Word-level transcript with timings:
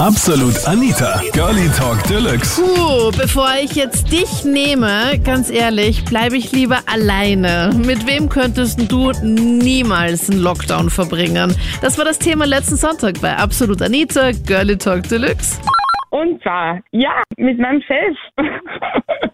Absolut 0.00 0.66
Anita, 0.66 1.20
Girlie 1.34 1.68
Talk 1.76 2.02
Deluxe. 2.04 2.62
Puh, 2.62 3.10
bevor 3.18 3.50
ich 3.62 3.74
jetzt 3.74 4.10
dich 4.10 4.44
nehme, 4.46 5.20
ganz 5.22 5.50
ehrlich, 5.50 6.06
bleibe 6.06 6.38
ich 6.38 6.52
lieber 6.52 6.78
alleine. 6.86 7.70
Mit 7.76 8.06
wem 8.06 8.30
könntest 8.30 8.90
du 8.90 9.12
niemals 9.22 10.30
einen 10.30 10.40
Lockdown 10.40 10.88
verbringen? 10.88 11.54
Das 11.82 11.98
war 11.98 12.06
das 12.06 12.18
Thema 12.18 12.46
letzten 12.46 12.76
Sonntag 12.76 13.20
bei 13.20 13.36
Absolut 13.36 13.82
Anita, 13.82 14.30
Girlie 14.46 14.78
Talk 14.78 15.02
Deluxe. 15.02 15.60
Und 16.08 16.42
zwar, 16.42 16.80
ja, 16.92 17.20
mit 17.36 17.58
meinem 17.58 17.82
Chef. 17.82 18.16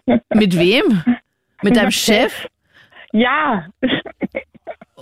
Mit 0.33 0.59
wem? 0.59 1.01
Mit 1.63 1.77
deinem 1.77 1.91
Chef? 1.91 2.45
Ja, 3.13 3.67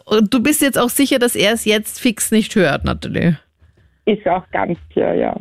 Und 0.06 0.32
du 0.32 0.42
bist 0.44 0.62
jetzt 0.62 0.78
auch 0.78 0.90
sicher, 0.90 1.18
dass 1.18 1.36
er 1.36 1.54
es 1.54 1.66
jetzt 1.66 2.00
fix 2.00 2.30
nicht 2.30 2.56
hört, 2.56 2.86
Natalie. 2.86 3.40
Ist 4.06 4.28
auch 4.28 4.44
ganz 4.52 4.78
klar, 4.92 5.14
ja. 5.16 5.36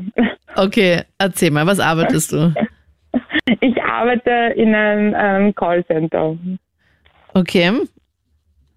Okay, 0.57 1.03
erzähl 1.19 1.51
mal, 1.51 1.67
was 1.67 1.81
arbeitest 1.81 2.32
du? 2.32 2.55
Ich 3.61 3.82
arbeite 3.82 4.31
in 4.57 4.75
einem 4.75 5.14
ähm, 5.18 5.55
Callcenter. 5.55 6.36
Okay. 7.35 7.72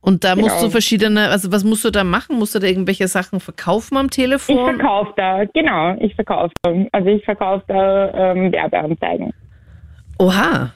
Und 0.01 0.23
da 0.23 0.35
musst 0.35 0.55
Genau. 0.55 0.65
du 0.65 0.69
verschiedene, 0.71 1.29
also 1.29 1.51
was 1.51 1.63
musst 1.63 1.83
du 1.85 1.89
da 1.91 2.03
machen? 2.03 2.37
Musst 2.37 2.55
du 2.55 2.59
da 2.59 2.67
irgendwelche 2.67 3.07
Sachen 3.07 3.39
verkaufen 3.39 3.97
am 3.97 4.05
Ich 4.05 4.11
Telefon? 4.11 4.65
verkaufe 4.77 5.13
da, 5.17 5.43
genau, 5.53 5.95
ich 5.99 6.15
verkaufe 6.15 6.53
da. 6.61 6.73
Also 6.91 7.09
ich 7.09 7.23
verkaufe 7.25 7.63
da 7.67 8.31
ähm, 8.31 8.51
Werbeanzeigen. 8.51 9.33
Oha. 10.19 10.73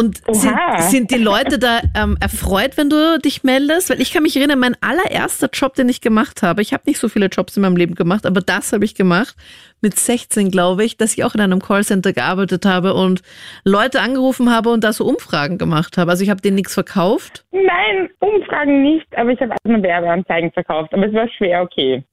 Und 0.00 0.22
sind, 0.34 0.56
sind 0.78 1.10
die 1.10 1.22
Leute 1.22 1.58
da 1.58 1.80
ähm, 1.96 2.16
erfreut, 2.20 2.76
wenn 2.76 2.90
du 2.90 3.18
dich 3.18 3.44
meldest? 3.44 3.90
Weil 3.90 4.00
ich 4.00 4.12
kann 4.12 4.22
mich 4.22 4.36
erinnern, 4.36 4.58
mein 4.58 4.76
allererster 4.80 5.48
Job, 5.52 5.74
den 5.74 5.88
ich 5.88 6.00
gemacht 6.00 6.42
habe, 6.42 6.62
ich 6.62 6.72
habe 6.72 6.84
nicht 6.86 6.98
so 6.98 7.08
viele 7.08 7.26
Jobs 7.26 7.56
in 7.56 7.62
meinem 7.62 7.76
Leben 7.76 7.94
gemacht, 7.94 8.26
aber 8.26 8.40
das 8.40 8.72
habe 8.72 8.84
ich 8.84 8.94
gemacht, 8.94 9.36
mit 9.82 9.96
16 9.96 10.50
glaube 10.50 10.84
ich, 10.84 10.96
dass 10.96 11.16
ich 11.16 11.24
auch 11.24 11.34
in 11.34 11.40
einem 11.40 11.60
Callcenter 11.60 12.12
gearbeitet 12.12 12.66
habe 12.66 12.94
und 12.94 13.22
Leute 13.64 14.00
angerufen 14.00 14.50
habe 14.50 14.70
und 14.70 14.84
da 14.84 14.92
so 14.92 15.04
Umfragen 15.04 15.58
gemacht 15.58 15.96
habe. 15.96 16.10
Also 16.10 16.22
ich 16.22 16.30
habe 16.30 16.40
denen 16.40 16.56
nichts 16.56 16.74
verkauft. 16.74 17.44
Nein, 17.52 18.10
Umfragen 18.18 18.82
nicht, 18.82 19.06
aber 19.16 19.30
ich 19.30 19.40
habe 19.40 19.52
erstmal 19.52 19.82
Werbeanzeigen 19.82 20.52
verkauft. 20.52 20.92
Aber 20.92 21.06
es 21.06 21.12
war 21.12 21.28
schwer 21.28 21.62
okay. 21.62 22.04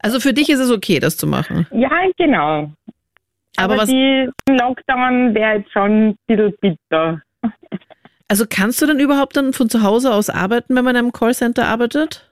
Also 0.00 0.20
für 0.20 0.32
dich 0.32 0.48
ist 0.48 0.60
es 0.60 0.70
okay, 0.70 1.00
das 1.00 1.16
zu 1.16 1.26
machen. 1.26 1.66
Ja, 1.72 1.90
genau. 2.16 2.70
Aber, 3.58 3.74
Aber, 3.74 3.82
was, 3.82 3.88
die 3.88 4.30
Lockdown 4.48 5.34
wäre 5.34 5.58
jetzt 5.58 5.72
schon 5.72 6.10
ein 6.10 6.18
bisschen 6.26 6.54
bitter. 6.60 7.20
also 8.28 8.44
kannst 8.48 8.80
du 8.80 8.86
denn 8.86 9.00
überhaupt 9.00 9.36
dann 9.36 9.52
von 9.52 9.68
zu 9.68 9.82
Hause 9.82 10.12
aus 10.12 10.30
arbeiten, 10.30 10.76
wenn 10.76 10.84
man 10.84 10.94
in 10.94 11.02
einem 11.02 11.12
Callcenter 11.12 11.66
arbeitet? 11.66 12.30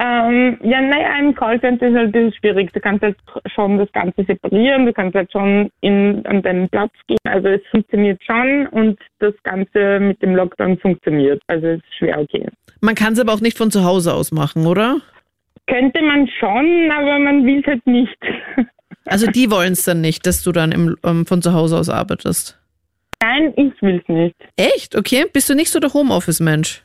Ähm, 0.00 0.58
ja, 0.62 0.80
naja, 0.80 1.18
im 1.20 1.34
Callcenter 1.34 1.86
ist 1.88 1.94
halt 1.94 2.06
ein 2.06 2.12
bisschen 2.12 2.34
schwierig. 2.34 2.72
Du 2.72 2.80
kannst 2.80 3.02
halt 3.02 3.16
schon 3.54 3.78
das 3.78 3.90
Ganze 3.92 4.24
separieren, 4.24 4.86
du 4.86 4.92
kannst 4.92 5.14
halt 5.14 5.30
schon 5.30 5.70
in, 5.80 6.26
an 6.26 6.42
deinen 6.42 6.68
Platz 6.68 6.92
gehen. 7.06 7.16
Also 7.24 7.48
es 7.48 7.62
funktioniert 7.70 8.20
schon 8.24 8.66
und 8.68 8.98
das 9.20 9.34
Ganze 9.44 10.00
mit 10.00 10.20
dem 10.20 10.34
Lockdown 10.34 10.78
funktioniert. 10.78 11.40
Also 11.46 11.68
es 11.68 11.78
ist 11.78 11.94
schwer 11.98 12.20
okay. 12.20 12.46
Man 12.80 12.96
kann 12.96 13.12
es 13.12 13.20
aber 13.20 13.32
auch 13.32 13.40
nicht 13.40 13.56
von 13.56 13.70
zu 13.70 13.84
Hause 13.84 14.12
aus 14.12 14.32
machen, 14.32 14.66
oder? 14.66 14.98
Könnte 15.68 16.02
man 16.02 16.28
schon, 16.38 16.90
aber 16.90 17.18
man 17.20 17.46
will 17.46 17.60
es 17.60 17.66
halt 17.66 17.86
nicht. 17.86 18.18
Also 19.06 19.26
die 19.26 19.50
wollen 19.50 19.72
es 19.72 19.84
dann 19.84 20.00
nicht, 20.00 20.26
dass 20.26 20.42
du 20.42 20.52
dann 20.52 20.72
im, 20.72 20.96
ähm, 21.04 21.26
von 21.26 21.42
zu 21.42 21.52
Hause 21.52 21.78
aus 21.78 21.88
arbeitest. 21.88 22.58
Nein, 23.22 23.52
ich 23.56 23.80
will 23.80 24.00
es 24.02 24.08
nicht. 24.08 24.36
Echt? 24.56 24.96
Okay. 24.96 25.24
Bist 25.32 25.48
du 25.48 25.54
nicht 25.54 25.70
so 25.70 25.80
der 25.80 25.92
Homeoffice-Mensch? 25.92 26.82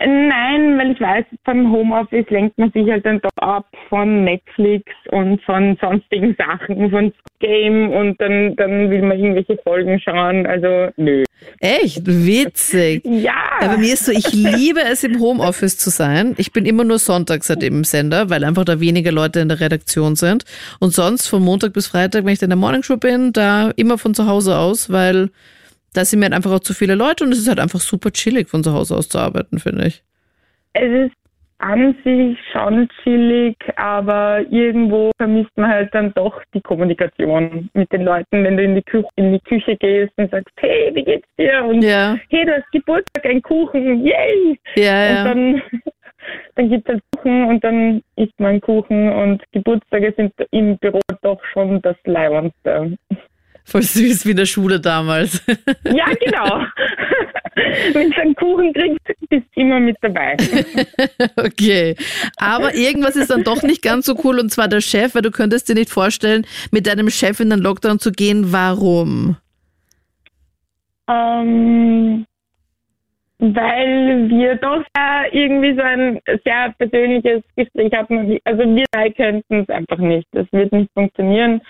Nein, 0.00 0.76
weil 0.78 0.90
ich 0.90 1.00
weiß, 1.00 1.24
beim 1.44 1.70
Homeoffice 1.70 2.28
lenkt 2.28 2.58
man 2.58 2.72
sich 2.72 2.90
halt 2.90 3.06
dann 3.06 3.20
doch 3.20 3.30
ab 3.36 3.66
von 3.88 4.24
Netflix 4.24 4.84
und 5.10 5.40
von 5.42 5.78
sonstigen 5.80 6.34
Sachen, 6.36 6.90
von 6.90 7.12
Game 7.38 7.90
und 7.90 8.20
dann, 8.20 8.56
dann 8.56 8.90
will 8.90 9.02
man 9.02 9.18
irgendwelche 9.18 9.56
Folgen 9.58 10.00
schauen. 10.00 10.46
Also 10.46 10.90
nö. 10.96 11.24
Echt? 11.60 12.02
Witzig. 12.04 13.04
Ja. 13.04 13.32
Ja, 13.60 13.68
bei 13.68 13.76
mir 13.76 13.94
ist 13.94 14.04
so, 14.04 14.12
ich 14.12 14.32
liebe 14.32 14.80
es 14.82 15.04
im 15.04 15.20
Homeoffice 15.20 15.78
zu 15.78 15.90
sein. 15.90 16.34
Ich 16.38 16.52
bin 16.52 16.66
immer 16.66 16.84
nur 16.84 16.98
sonntags 16.98 17.48
halt 17.48 17.62
im 17.62 17.84
Sender, 17.84 18.30
weil 18.30 18.44
einfach 18.44 18.64
da 18.64 18.80
weniger 18.80 19.12
Leute 19.12 19.40
in 19.40 19.48
der 19.48 19.60
Redaktion 19.60 20.16
sind. 20.16 20.44
Und 20.80 20.92
sonst 20.94 21.28
von 21.28 21.42
Montag 21.42 21.72
bis 21.72 21.86
Freitag, 21.86 22.24
wenn 22.24 22.32
ich 22.32 22.40
da 22.40 22.44
in 22.44 22.50
der 22.50 22.56
Morningshow 22.56 22.96
bin, 22.96 23.32
da 23.32 23.70
immer 23.76 23.98
von 23.98 24.14
zu 24.14 24.26
Hause 24.26 24.58
aus, 24.58 24.90
weil 24.90 25.30
da 25.92 26.04
sind 26.04 26.18
mir 26.18 26.26
halt 26.26 26.34
einfach 26.34 26.50
auch 26.50 26.60
zu 26.60 26.74
viele 26.74 26.94
Leute 26.94 27.24
und 27.24 27.32
es 27.32 27.38
ist 27.38 27.48
halt 27.48 27.60
einfach 27.60 27.80
super 27.80 28.10
chillig, 28.10 28.48
von 28.48 28.64
zu 28.64 28.72
Hause 28.72 28.96
aus 28.96 29.08
zu 29.08 29.18
arbeiten, 29.18 29.60
finde 29.60 29.86
ich. 29.86 30.02
Es 30.72 31.06
ist 31.06 31.23
an 31.58 31.96
sich 32.04 32.38
schon 32.52 32.88
chillig, 33.02 33.56
aber 33.76 34.40
irgendwo 34.50 35.10
vermisst 35.16 35.56
man 35.56 35.70
halt 35.70 35.94
dann 35.94 36.12
doch 36.14 36.42
die 36.52 36.60
Kommunikation 36.60 37.70
mit 37.74 37.90
den 37.92 38.02
Leuten, 38.02 38.44
wenn 38.44 38.56
du 38.56 38.64
in 38.64 38.74
die, 38.74 38.82
Kü 38.82 39.02
in 39.16 39.32
die 39.32 39.40
Küche 39.40 39.76
gehst 39.76 40.12
und 40.16 40.30
sagst, 40.30 40.52
hey, 40.56 40.90
wie 40.94 41.04
geht's 41.04 41.28
dir? 41.38 41.64
Und 41.64 41.82
Ja, 41.82 42.16
hey, 42.30 42.44
du 42.44 42.52
hast 42.52 42.70
Geburtstag, 42.72 43.24
ein 43.24 43.42
Kuchen, 43.42 44.04
yay! 44.04 44.58
ja, 44.76 45.08
Und 45.08 45.14
ja. 45.14 45.24
dann, 45.24 45.62
dann 46.56 46.68
gibt 46.70 46.88
es 46.88 46.94
halt 46.94 47.02
Kuchen 47.16 47.44
und 47.46 47.64
dann 47.64 48.02
isst 48.16 48.38
man 48.38 48.60
Kuchen 48.60 49.12
und 49.12 49.42
Geburtstage 49.52 50.12
sind 50.16 50.32
im 50.50 50.76
Büro 50.78 51.00
doch 51.22 51.42
schon 51.52 51.80
das 51.82 51.96
Leibendste. 52.04 52.96
Voll 53.64 53.82
süß 53.82 54.26
wie 54.26 54.32
in 54.32 54.36
der 54.36 54.46
Schule 54.46 54.80
damals. 54.80 55.44
Ja, 55.84 56.06
genau. 56.20 56.64
Wenn 57.92 58.10
du 58.10 58.20
einen 58.20 58.34
Kuchen 58.34 58.72
kriegst, 58.72 59.06
bist 59.28 59.46
du 59.54 59.60
immer 59.60 59.80
mit 59.80 59.96
dabei. 60.00 60.36
Okay. 61.36 61.96
Aber 62.36 62.74
irgendwas 62.74 63.16
ist 63.16 63.30
dann 63.30 63.44
doch 63.44 63.62
nicht 63.62 63.82
ganz 63.82 64.06
so 64.06 64.16
cool 64.24 64.38
und 64.38 64.50
zwar 64.50 64.68
der 64.68 64.80
Chef, 64.80 65.14
weil 65.14 65.22
du 65.22 65.30
könntest 65.30 65.68
dir 65.68 65.74
nicht 65.74 65.90
vorstellen, 65.90 66.46
mit 66.70 66.86
deinem 66.86 67.10
Chef 67.10 67.40
in 67.40 67.50
den 67.50 67.60
Lockdown 67.60 67.98
zu 67.98 68.12
gehen. 68.12 68.52
Warum? 68.52 69.36
Ähm, 71.08 72.26
weil 73.38 74.28
wir 74.28 74.56
doch 74.56 74.82
ja 74.96 75.24
irgendwie 75.32 75.74
so 75.74 75.82
ein 75.82 76.20
sehr 76.44 76.74
persönliches 76.78 77.42
Gespräch 77.56 77.92
hatten. 77.92 78.38
Also 78.44 78.62
wir 78.62 78.84
drei 78.92 79.10
könnten 79.10 79.60
es 79.60 79.68
einfach 79.68 79.98
nicht. 79.98 80.26
Das 80.32 80.46
wird 80.52 80.72
nicht 80.72 80.90
funktionieren, 80.94 81.60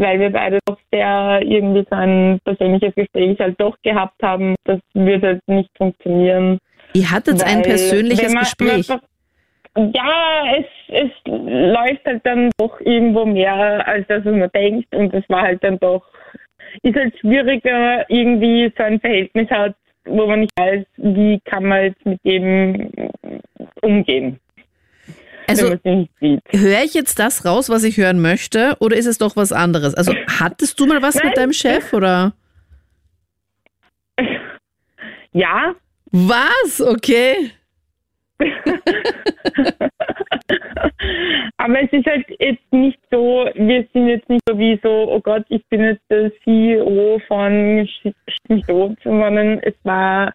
weil 0.00 0.18
wir 0.20 0.30
beide 0.30 0.58
doch 0.66 0.78
sehr 0.92 1.40
irgendwie 1.42 1.86
so 1.90 1.96
ein 1.96 2.40
persönliches 2.44 2.94
Gespräch 2.94 3.38
halt 3.38 3.60
doch 3.60 3.76
gehabt 3.82 4.22
haben. 4.22 4.54
Das 4.64 4.80
wird 4.94 5.22
halt 5.22 5.40
nicht 5.46 5.70
funktionieren. 5.76 6.58
Ihr 6.94 7.10
hattet 7.10 7.42
ein 7.44 7.62
persönliches 7.62 8.32
man- 8.32 8.42
Gespräch. 8.42 8.88
man- 8.88 9.92
Ja, 9.94 10.42
es, 10.58 10.66
es 10.88 11.10
läuft 11.26 12.04
halt 12.04 12.26
dann 12.26 12.50
doch 12.58 12.80
irgendwo 12.80 13.24
mehr, 13.24 13.86
als 13.86 14.06
dass 14.08 14.24
man 14.24 14.50
denkt. 14.54 14.92
Und 14.94 15.14
es 15.14 15.24
war 15.28 15.42
halt 15.42 15.62
dann 15.62 15.78
doch, 15.78 16.02
ist 16.82 16.96
halt 16.96 17.16
schwieriger, 17.18 18.04
irgendwie 18.08 18.72
so 18.76 18.82
ein 18.82 18.98
Verhältnis 19.00 19.48
hat, 19.50 19.74
wo 20.06 20.26
man 20.26 20.40
nicht 20.40 20.52
weiß, 20.58 20.84
wie 20.96 21.38
kann 21.44 21.64
man 21.64 21.82
jetzt 21.84 22.04
mit 22.04 22.18
dem 22.24 22.90
umgehen, 23.82 24.40
Also 25.50 25.76
sieht. 26.20 26.40
höre 26.50 26.82
ich 26.84 26.94
jetzt 26.94 27.18
das 27.18 27.44
raus, 27.44 27.68
was 27.68 27.84
ich 27.84 27.96
hören 27.96 28.20
möchte, 28.20 28.76
oder 28.80 28.96
ist 28.96 29.06
es 29.06 29.18
doch 29.18 29.36
was 29.36 29.52
anderes? 29.52 29.94
Also 29.94 30.14
hattest 30.40 30.78
du 30.80 30.86
mal 30.86 31.02
was 31.02 31.16
Nein. 31.16 31.26
mit 31.26 31.36
deinem 31.36 31.52
Chef 31.52 31.92
oder? 31.92 32.32
Ja, 35.32 35.76
Was? 36.10 36.80
Okay. 36.80 37.52
aber 41.58 41.82
es 41.82 41.92
ist 41.92 42.06
halt 42.06 42.26
jetzt 42.38 42.72
nicht 42.72 42.98
so, 43.10 43.48
wir 43.54 43.86
sind 43.92 44.08
jetzt 44.08 44.28
nicht 44.28 44.42
so 44.48 44.58
wie 44.58 44.80
so, 44.82 44.88
oh 44.88 45.20
Gott, 45.20 45.44
ich 45.48 45.64
bin 45.68 45.82
jetzt 45.82 46.02
der 46.10 46.32
CEO 46.42 47.20
von 47.28 47.86
Schmidt, 47.86 48.64
sondern 49.04 49.60
es 49.60 49.74
war, 49.84 50.32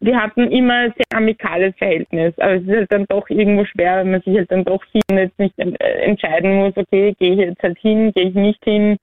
wir 0.00 0.20
hatten 0.20 0.50
immer 0.50 0.74
ein 0.74 0.94
sehr 0.96 1.18
amikales 1.18 1.74
Verhältnis. 1.76 2.34
Aber 2.38 2.54
es 2.54 2.62
ist 2.62 2.76
halt 2.76 2.92
dann 2.92 3.06
doch 3.08 3.28
irgendwo 3.30 3.64
schwer, 3.64 3.98
wenn 3.98 4.12
man 4.12 4.22
sich 4.22 4.36
halt 4.36 4.50
dann 4.50 4.64
doch 4.64 4.82
und 5.10 5.18
jetzt 5.18 5.38
nicht 5.38 5.58
äh, 5.58 5.72
entscheiden 6.02 6.56
muss, 6.56 6.76
okay, 6.76 7.14
gehe 7.18 7.32
ich 7.32 7.38
jetzt 7.38 7.62
halt 7.62 7.78
hin, 7.78 8.12
gehe 8.14 8.28
ich 8.28 8.34
nicht 8.34 8.62
hin. 8.64 8.96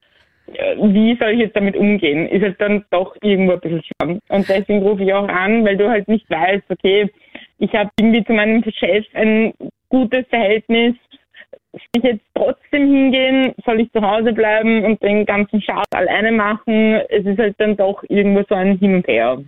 Äh, 0.54 0.76
Wie 0.78 1.18
soll 1.18 1.32
ich 1.32 1.40
jetzt 1.40 1.56
damit 1.56 1.76
umgehen? 1.76 2.28
Ist 2.28 2.44
halt 2.44 2.62
dann 2.62 2.86
doch 2.92 3.16
irgendwo 3.22 3.54
ein 3.54 3.60
bisschen 3.60 3.84
schwer. 3.84 4.20
Und 4.30 4.50
deswegen 4.50 4.82
rufe 4.84 5.04
ich 5.04 5.14
auch 5.14 5.28
an, 5.28 5.66
weil 5.66 5.78
du 5.78 5.90
halt 5.90 6.08
nicht 6.08 6.30
weißt, 6.30 6.64
okay, 6.70 7.10
ich 7.58 7.74
habe 7.74 7.90
irgendwie 8.00 8.24
zu 8.24 8.34
meinem 8.34 8.64
Chef 8.64 9.06
ein 9.14 9.54
gutes 9.90 10.26
Verhältnis. 10.30 10.96
Soll 11.76 11.82
ich 11.98 12.04
jetzt 12.04 12.26
trotzdem 12.34 12.88
hingehen? 12.90 13.54
Soll 13.66 13.82
ich 13.82 13.92
zu 13.92 14.02
Hause 14.02 14.32
bleiben 14.34 14.84
und 14.86 15.02
den 15.04 15.26
ganzen 15.26 15.62
Scheiß 15.62 15.84
alleine 15.94 16.32
machen? 16.32 17.02
Es 17.10 17.26
ist 17.26 17.38
halt 17.38 17.56
dann 17.58 17.76
doch 17.76 18.02
irgendwo 18.08 18.44
so 18.48 18.56
ein 18.56 18.78
Hin 18.78 18.96
und 18.96 19.08
Her. 19.08 19.44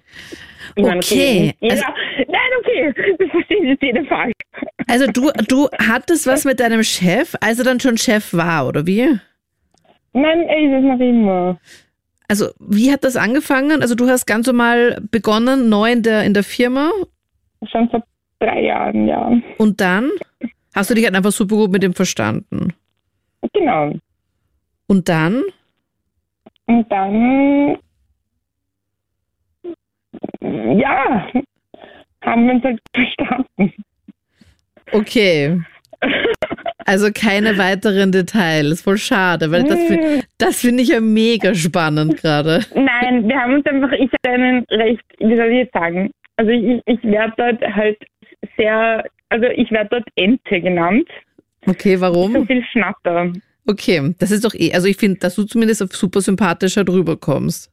Ich 0.76 0.84
meine, 0.84 0.98
Okay, 0.98 1.54
jeder, 1.60 1.74
also- 1.76 1.86
nein, 2.28 2.52
okay, 2.60 2.94
das 3.18 3.30
versteht 3.32 3.64
jetzt 3.64 3.82
jeder 3.84 4.04
falsch. 4.06 4.34
Also 4.90 5.08
du, 5.08 5.32
du 5.48 5.70
hattest 5.80 6.28
was 6.28 6.44
mit 6.46 6.60
deinem 6.60 6.84
Chef, 6.84 7.36
als 7.42 7.60
er 7.60 7.66
dann 7.66 7.80
schon 7.80 7.98
Chef 7.98 8.34
war, 8.34 8.68
oder 8.68 8.86
wie? 8.86 9.08
Nein, 10.14 10.42
er 10.48 10.58
ist 10.60 10.74
es 10.80 10.84
noch 10.84 11.00
immer. 11.00 11.58
Also 12.28 12.48
wie 12.60 12.92
hat 12.92 13.04
das 13.06 13.16
angefangen? 13.16 13.82
Also 13.82 13.96
du 13.96 14.10
hast 14.10 14.26
ganz 14.26 14.48
normal 14.48 15.00
begonnen, 15.12 15.70
neu 15.70 15.92
in 15.92 16.04
der, 16.04 16.24
in 16.24 16.34
der 16.34 16.44
Firma 16.44 16.92
Schon 17.72 17.90
vor 17.90 18.04
drei 18.40 18.64
Jahren, 18.64 19.08
ja. 19.08 19.32
und 19.58 19.80
dann 19.82 20.12
hast 20.78 20.92
du 20.92 20.94
dich 20.94 21.06
halt 21.06 21.16
einfach 21.16 21.32
super 21.32 21.56
gut 21.56 21.72
mit 21.72 21.84
ihm 21.84 21.94
verstanden. 21.94 22.74
Genau. 23.54 23.94
Und 24.88 25.10
dann? 25.10 25.44
Und 26.68 26.92
dann, 26.92 27.78
ja, 30.42 31.28
haben 32.22 32.46
wir 32.46 32.54
uns 32.54 32.64
halt 32.64 32.80
verstanden. 32.94 33.74
Okay. 34.92 35.62
Also 36.86 37.10
keine 37.12 37.58
weiteren 37.58 38.12
Details. 38.12 38.82
Voll 38.82 38.98
schade, 38.98 39.52
weil 39.52 39.64
das, 39.64 39.80
das 40.38 40.62
finde 40.62 40.84
ich 40.84 40.90
ja 40.90 41.02
mega 41.02 41.56
spannend 41.56 42.18
gerade. 42.18 42.62
Nein, 42.76 43.28
wir 43.28 43.36
haben 43.36 43.56
uns 43.56 43.66
einfach, 43.66 43.92
ich 43.94 44.12
hatte 44.14 44.30
einen 44.30 44.64
recht, 44.70 45.04
wie 45.20 45.36
soll 45.36 45.48
ich 45.48 45.58
jetzt 45.58 45.74
sagen, 45.74 46.12
also 46.38 46.52
ich, 46.52 46.82
ich 46.86 47.04
werde 47.04 47.34
dort 47.36 47.76
halt 47.76 47.98
sehr, 48.58 49.04
also 49.30 49.46
ich 49.48 49.72
werde 49.72 49.90
dort 49.92 50.08
Ente 50.16 50.62
genannt. 50.62 51.08
Okay, 51.66 51.96
So 51.96 52.02
warum? 52.02 52.46
viel 52.48 52.64
Schnatter. 52.72 53.32
Okay, 53.68 54.14
das 54.20 54.32
ist 54.32 54.46
doch 54.46 54.54
eh, 54.54 54.72
also 54.74 54.88
ich 54.88 54.98
finde, 54.98 55.20
dass 55.20 55.36
du 55.36 55.44
zumindest 55.44 55.82
auf 55.84 55.94
super 55.94 56.22
sympathischer 56.22 56.84
drüber 56.86 57.18
kommst. 57.18 57.70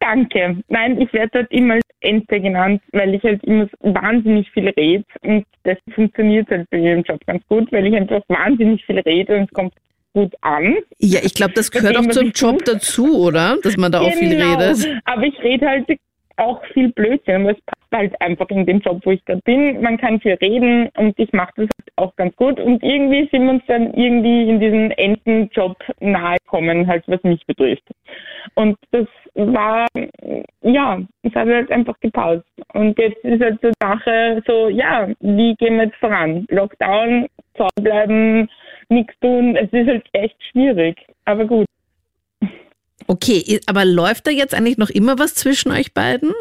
Danke. 0.00 0.58
Nein, 0.68 1.00
ich 1.00 1.12
werde 1.12 1.30
dort 1.40 1.52
immer 1.52 1.78
Ente 2.00 2.40
genannt, 2.40 2.80
weil 2.92 3.14
ich 3.14 3.22
halt 3.24 3.42
immer 3.44 3.66
so 3.82 3.94
wahnsinnig 3.94 4.48
viel 4.52 4.68
rede 4.68 5.04
und 5.22 5.44
das 5.64 5.76
funktioniert 5.94 6.48
halt 6.50 6.68
bei 6.70 6.78
mir 6.78 6.94
im 6.94 7.02
Job 7.02 7.20
ganz 7.26 7.42
gut, 7.48 7.70
weil 7.72 7.86
ich 7.86 7.94
einfach 7.94 8.20
wahnsinnig 8.28 8.84
viel 8.84 8.98
rede 9.00 9.36
und 9.36 9.44
es 9.44 9.50
kommt 9.50 9.74
gut 10.14 10.32
an. 10.40 10.76
Ja, 10.98 11.20
ich 11.22 11.34
glaube, 11.34 11.52
das 11.54 11.70
gehört 11.72 11.96
dem, 11.96 12.06
auch 12.06 12.10
zum 12.10 12.32
tue. 12.32 12.50
Job 12.50 12.64
dazu, 12.64 13.18
oder? 13.18 13.58
Dass 13.62 13.76
man 13.76 13.90
da 13.92 14.00
auch 14.00 14.12
viel 14.12 14.30
Genau. 14.30 14.56
redet. 14.56 14.88
Aber 15.04 15.22
ich 15.24 15.38
rede 15.42 15.66
halt 15.68 15.86
auch 16.38 16.64
viel 16.72 16.92
Blödsinn. 16.92 17.42
aber 17.42 17.50
Es 17.50 17.60
passt 17.64 17.92
halt 17.92 18.20
einfach 18.20 18.48
in 18.50 18.66
den 18.66 18.80
Job, 18.80 19.00
wo 19.04 19.10
ich 19.10 19.24
gerade 19.24 19.40
bin. 19.44 19.80
Man 19.82 19.98
kann 19.98 20.20
viel 20.20 20.34
reden 20.34 20.88
und 20.96 21.18
ich 21.18 21.32
mache 21.32 21.52
das 21.56 21.68
halt 21.78 21.92
auch 21.96 22.16
ganz 22.16 22.34
gut. 22.36 22.60
Und 22.60 22.82
irgendwie 22.82 23.28
sind 23.30 23.44
wir 23.44 23.50
uns 23.50 23.62
dann 23.66 23.92
irgendwie 23.94 24.48
in 24.48 24.60
diesen 24.60 24.90
Entenjob 24.92 25.76
nahe 26.00 26.36
gekommen, 26.44 26.86
halt 26.86 27.04
was 27.06 27.22
mich 27.22 27.44
betrifft. 27.46 27.84
Und 28.54 28.76
das 28.90 29.06
war, 29.34 29.86
ja, 30.62 31.00
es 31.22 31.34
hat 31.34 31.48
halt 31.48 31.70
einfach 31.70 31.98
gepasst. 32.00 32.44
Und 32.74 32.98
jetzt 32.98 33.24
ist 33.24 33.42
halt 33.42 33.60
so 33.62 33.70
Sache 33.80 34.42
so, 34.46 34.68
ja, 34.68 35.08
wie 35.20 35.54
gehen 35.56 35.76
wir 35.76 35.84
jetzt 35.84 35.96
voran? 35.96 36.46
Lockdown, 36.50 37.26
Hause 37.58 37.82
bleiben, 37.82 38.48
nichts 38.88 39.18
tun. 39.20 39.56
Es 39.56 39.72
ist 39.72 39.88
halt 39.88 40.06
echt 40.12 40.36
schwierig. 40.50 40.96
Aber 41.24 41.44
gut. 41.44 41.66
Okay, 43.08 43.60
aber 43.66 43.86
läuft 43.86 44.26
da 44.26 44.30
jetzt 44.30 44.54
eigentlich 44.54 44.76
noch 44.76 44.90
immer 44.90 45.18
was 45.18 45.34
zwischen 45.34 45.72
euch 45.72 45.94
beiden? 45.94 46.32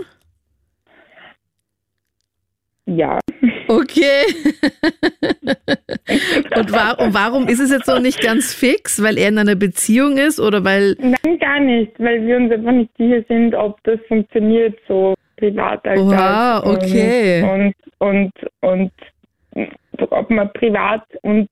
Ja. 2.85 3.19
Okay. 3.69 4.23
und, 6.55 6.71
war, 6.71 6.99
und 6.99 7.13
warum 7.13 7.47
ist 7.47 7.59
es 7.59 7.71
jetzt 7.71 7.87
noch 7.87 8.01
nicht 8.01 8.21
ganz 8.21 8.53
fix? 8.53 9.01
Weil 9.01 9.17
er 9.17 9.29
in 9.29 9.37
einer 9.37 9.55
Beziehung 9.55 10.17
ist 10.17 10.39
oder 10.39 10.63
weil. 10.65 10.95
Nein, 10.99 11.39
gar 11.39 11.59
nicht, 11.59 11.91
weil 11.99 12.25
wir 12.25 12.37
uns 12.37 12.51
einfach 12.51 12.71
nicht 12.71 12.91
sicher 12.97 13.23
sind, 13.29 13.55
ob 13.55 13.81
das 13.83 13.99
funktioniert, 14.07 14.77
so 14.87 15.13
privat 15.37 15.85
als 15.87 16.01
Oha, 16.01 16.63
okay. 16.65 17.43
Und, 17.43 17.73
und, 17.99 18.31
und, 18.61 18.91
und 19.51 20.11
ob 20.11 20.29
man 20.29 20.51
privat 20.53 21.03
und 21.21 21.49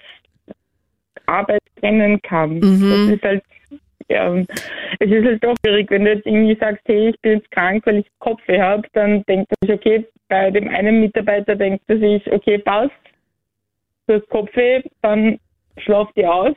Arbeit 1.26 1.62
trennen 1.80 2.22
kann. 2.22 2.60
Mhm. 2.60 3.08
Das 3.08 3.16
ist 3.16 3.24
halt, 3.24 3.44
ja, 4.10 4.36
es 5.00 5.12
ist 5.12 5.26
halt 5.26 5.44
doch 5.44 5.56
schwierig, 5.66 5.90
wenn 5.90 6.06
du 6.06 6.14
jetzt 6.14 6.26
irgendwie 6.26 6.56
sagst, 6.60 6.82
hey, 6.86 7.10
ich 7.10 7.20
bin 7.22 7.34
jetzt 7.34 7.52
krank, 7.52 7.86
weil 7.86 8.00
ich 8.00 8.08
Kopfweh 8.20 8.62
habe, 8.62 8.88
dann 8.94 9.24
denkt 9.24 9.52
er 9.52 9.68
sich, 9.68 9.76
okay, 9.76 10.06
bei 10.28 10.52
dem 10.52 10.68
einen 10.70 11.02
Mitarbeiter 11.02 11.56
denkt 11.56 11.84
er 11.88 12.00
sich, 12.00 12.32
okay, 12.32 12.58
passt, 12.58 12.92
du 14.08 14.16
hast 14.16 14.30
Kopfweh, 14.30 14.82
dann 15.02 15.40
schlaf 15.78 16.10
die 16.16 16.26
aus. 16.26 16.56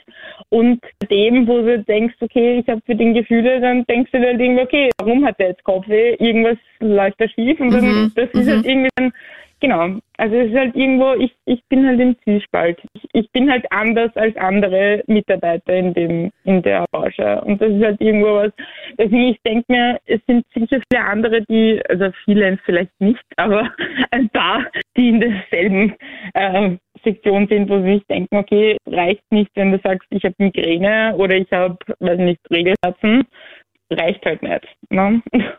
Und 0.50 0.80
dem, 1.10 1.46
wo 1.46 1.60
du 1.60 1.82
denkst, 1.82 2.16
okay, 2.20 2.60
ich 2.60 2.68
habe 2.68 2.80
für 2.86 2.94
den 2.94 3.14
Gefühle, 3.14 3.60
dann 3.60 3.84
denkst 3.84 4.10
du 4.12 4.20
dir 4.20 4.28
halt 4.28 4.40
irgendwie, 4.40 4.62
okay, 4.62 4.90
warum 4.98 5.24
hat 5.24 5.38
der 5.38 5.48
jetzt 5.48 5.64
Kopfweh? 5.64 6.14
Irgendwas 6.14 6.58
läuft 6.80 7.20
da 7.20 7.28
schief 7.28 7.58
und 7.60 7.72
dann, 7.72 7.84
Mhm, 7.84 8.12
das 8.14 8.30
ist 8.30 8.46
mhm. 8.46 8.50
halt 8.50 8.66
irgendwie 8.66 8.90
dann, 8.96 9.12
genau. 9.60 9.98
Also 10.16 10.36
es 10.36 10.50
ist 10.50 10.56
halt 10.56 10.74
irgendwo, 10.74 11.14
ich, 11.14 11.34
ich 11.44 11.62
bin 11.68 11.86
halt 11.86 12.00
im 12.00 12.16
Zwiespalt. 12.22 12.80
Ich, 12.94 13.04
ich 13.12 13.32
bin 13.32 13.50
halt 13.50 13.70
anders 13.70 14.14
als 14.16 14.36
andere 14.36 15.02
Mitarbeiter 15.06 15.74
in 15.74 15.94
dem, 15.94 16.32
in 16.44 16.62
der 16.62 16.86
Branche. 16.90 17.40
Und 17.42 17.60
das 17.60 17.70
ist 17.70 17.84
halt 17.84 18.00
irgendwo 18.00 18.34
was, 18.34 18.52
deswegen 18.98 19.28
ich 19.28 19.40
denke 19.42 19.64
mir, 19.68 20.00
es 20.06 20.20
sind 20.26 20.44
sicher 20.54 20.80
viele 20.90 21.04
andere, 21.04 21.42
die, 21.42 21.80
also 21.88 22.10
viele 22.24 22.58
vielleicht 22.64 23.00
nicht, 23.00 23.24
aber 23.36 23.70
ein 24.10 24.28
paar, 24.30 24.66
die 24.96 25.08
in 25.08 25.20
derselben 25.20 25.94
äh, 26.34 26.76
Sektion 27.04 27.46
sind, 27.48 27.68
wo 27.68 27.80
sie 27.82 27.94
sich 27.94 28.06
denken, 28.06 28.36
okay, 28.36 28.76
reicht 28.86 29.22
nicht, 29.30 29.50
wenn 29.54 29.72
du 29.72 29.78
sagst, 29.84 30.06
ich 30.10 30.24
habe 30.24 30.34
Migräne 30.38 31.14
oder 31.16 31.36
ich 31.36 31.50
habe, 31.52 31.78
weiß 32.00 32.18
nicht, 32.18 32.40
Regelherzen. 32.50 33.24
Reicht 33.90 34.24
halt 34.26 34.42
nicht. 34.42 34.66
Ne? 34.90 35.22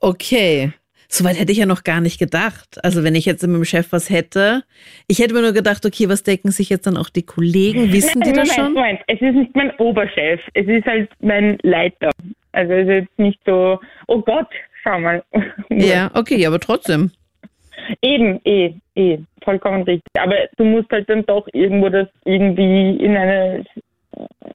Okay. 0.00 0.72
Soweit 1.10 1.40
hätte 1.40 1.52
ich 1.52 1.58
ja 1.58 1.66
noch 1.66 1.84
gar 1.84 2.02
nicht 2.02 2.18
gedacht. 2.18 2.84
Also 2.84 3.02
wenn 3.02 3.14
ich 3.14 3.24
jetzt 3.24 3.42
mit 3.46 3.56
dem 3.56 3.64
Chef 3.64 3.92
was 3.92 4.10
hätte, 4.10 4.64
ich 5.06 5.20
hätte 5.20 5.32
mir 5.32 5.40
nur 5.40 5.52
gedacht, 5.52 5.86
okay, 5.86 6.08
was 6.08 6.22
denken 6.22 6.50
sich 6.50 6.68
jetzt 6.68 6.86
dann 6.86 6.98
auch 6.98 7.08
die 7.08 7.22
Kollegen? 7.22 7.92
Wissen 7.92 8.20
die 8.20 8.32
das 8.32 8.54
schon? 8.54 8.74
Moment, 8.74 9.00
es 9.06 9.20
ist 9.20 9.34
nicht 9.34 9.56
mein 9.56 9.74
Oberchef, 9.78 10.40
es 10.52 10.66
ist 10.66 10.84
halt 10.84 11.08
mein 11.20 11.58
Leiter. 11.62 12.10
Also 12.52 12.72
es 12.74 12.82
ist 12.82 12.92
jetzt 12.92 13.18
nicht 13.18 13.40
so, 13.46 13.80
oh 14.06 14.20
Gott, 14.20 14.48
schau 14.82 15.00
mal. 15.00 15.24
Ja, 15.70 16.10
okay, 16.14 16.44
aber 16.46 16.60
trotzdem. 16.60 17.10
Eben, 18.02 18.40
eh, 18.44 18.74
eh, 18.94 19.18
vollkommen 19.42 19.84
richtig. 19.84 20.12
Aber 20.18 20.34
du 20.56 20.64
musst 20.64 20.90
halt 20.90 21.08
dann 21.08 21.24
doch 21.24 21.48
irgendwo 21.52 21.88
das 21.88 22.08
irgendwie 22.24 22.96
in 22.96 23.16
eine 23.16 23.64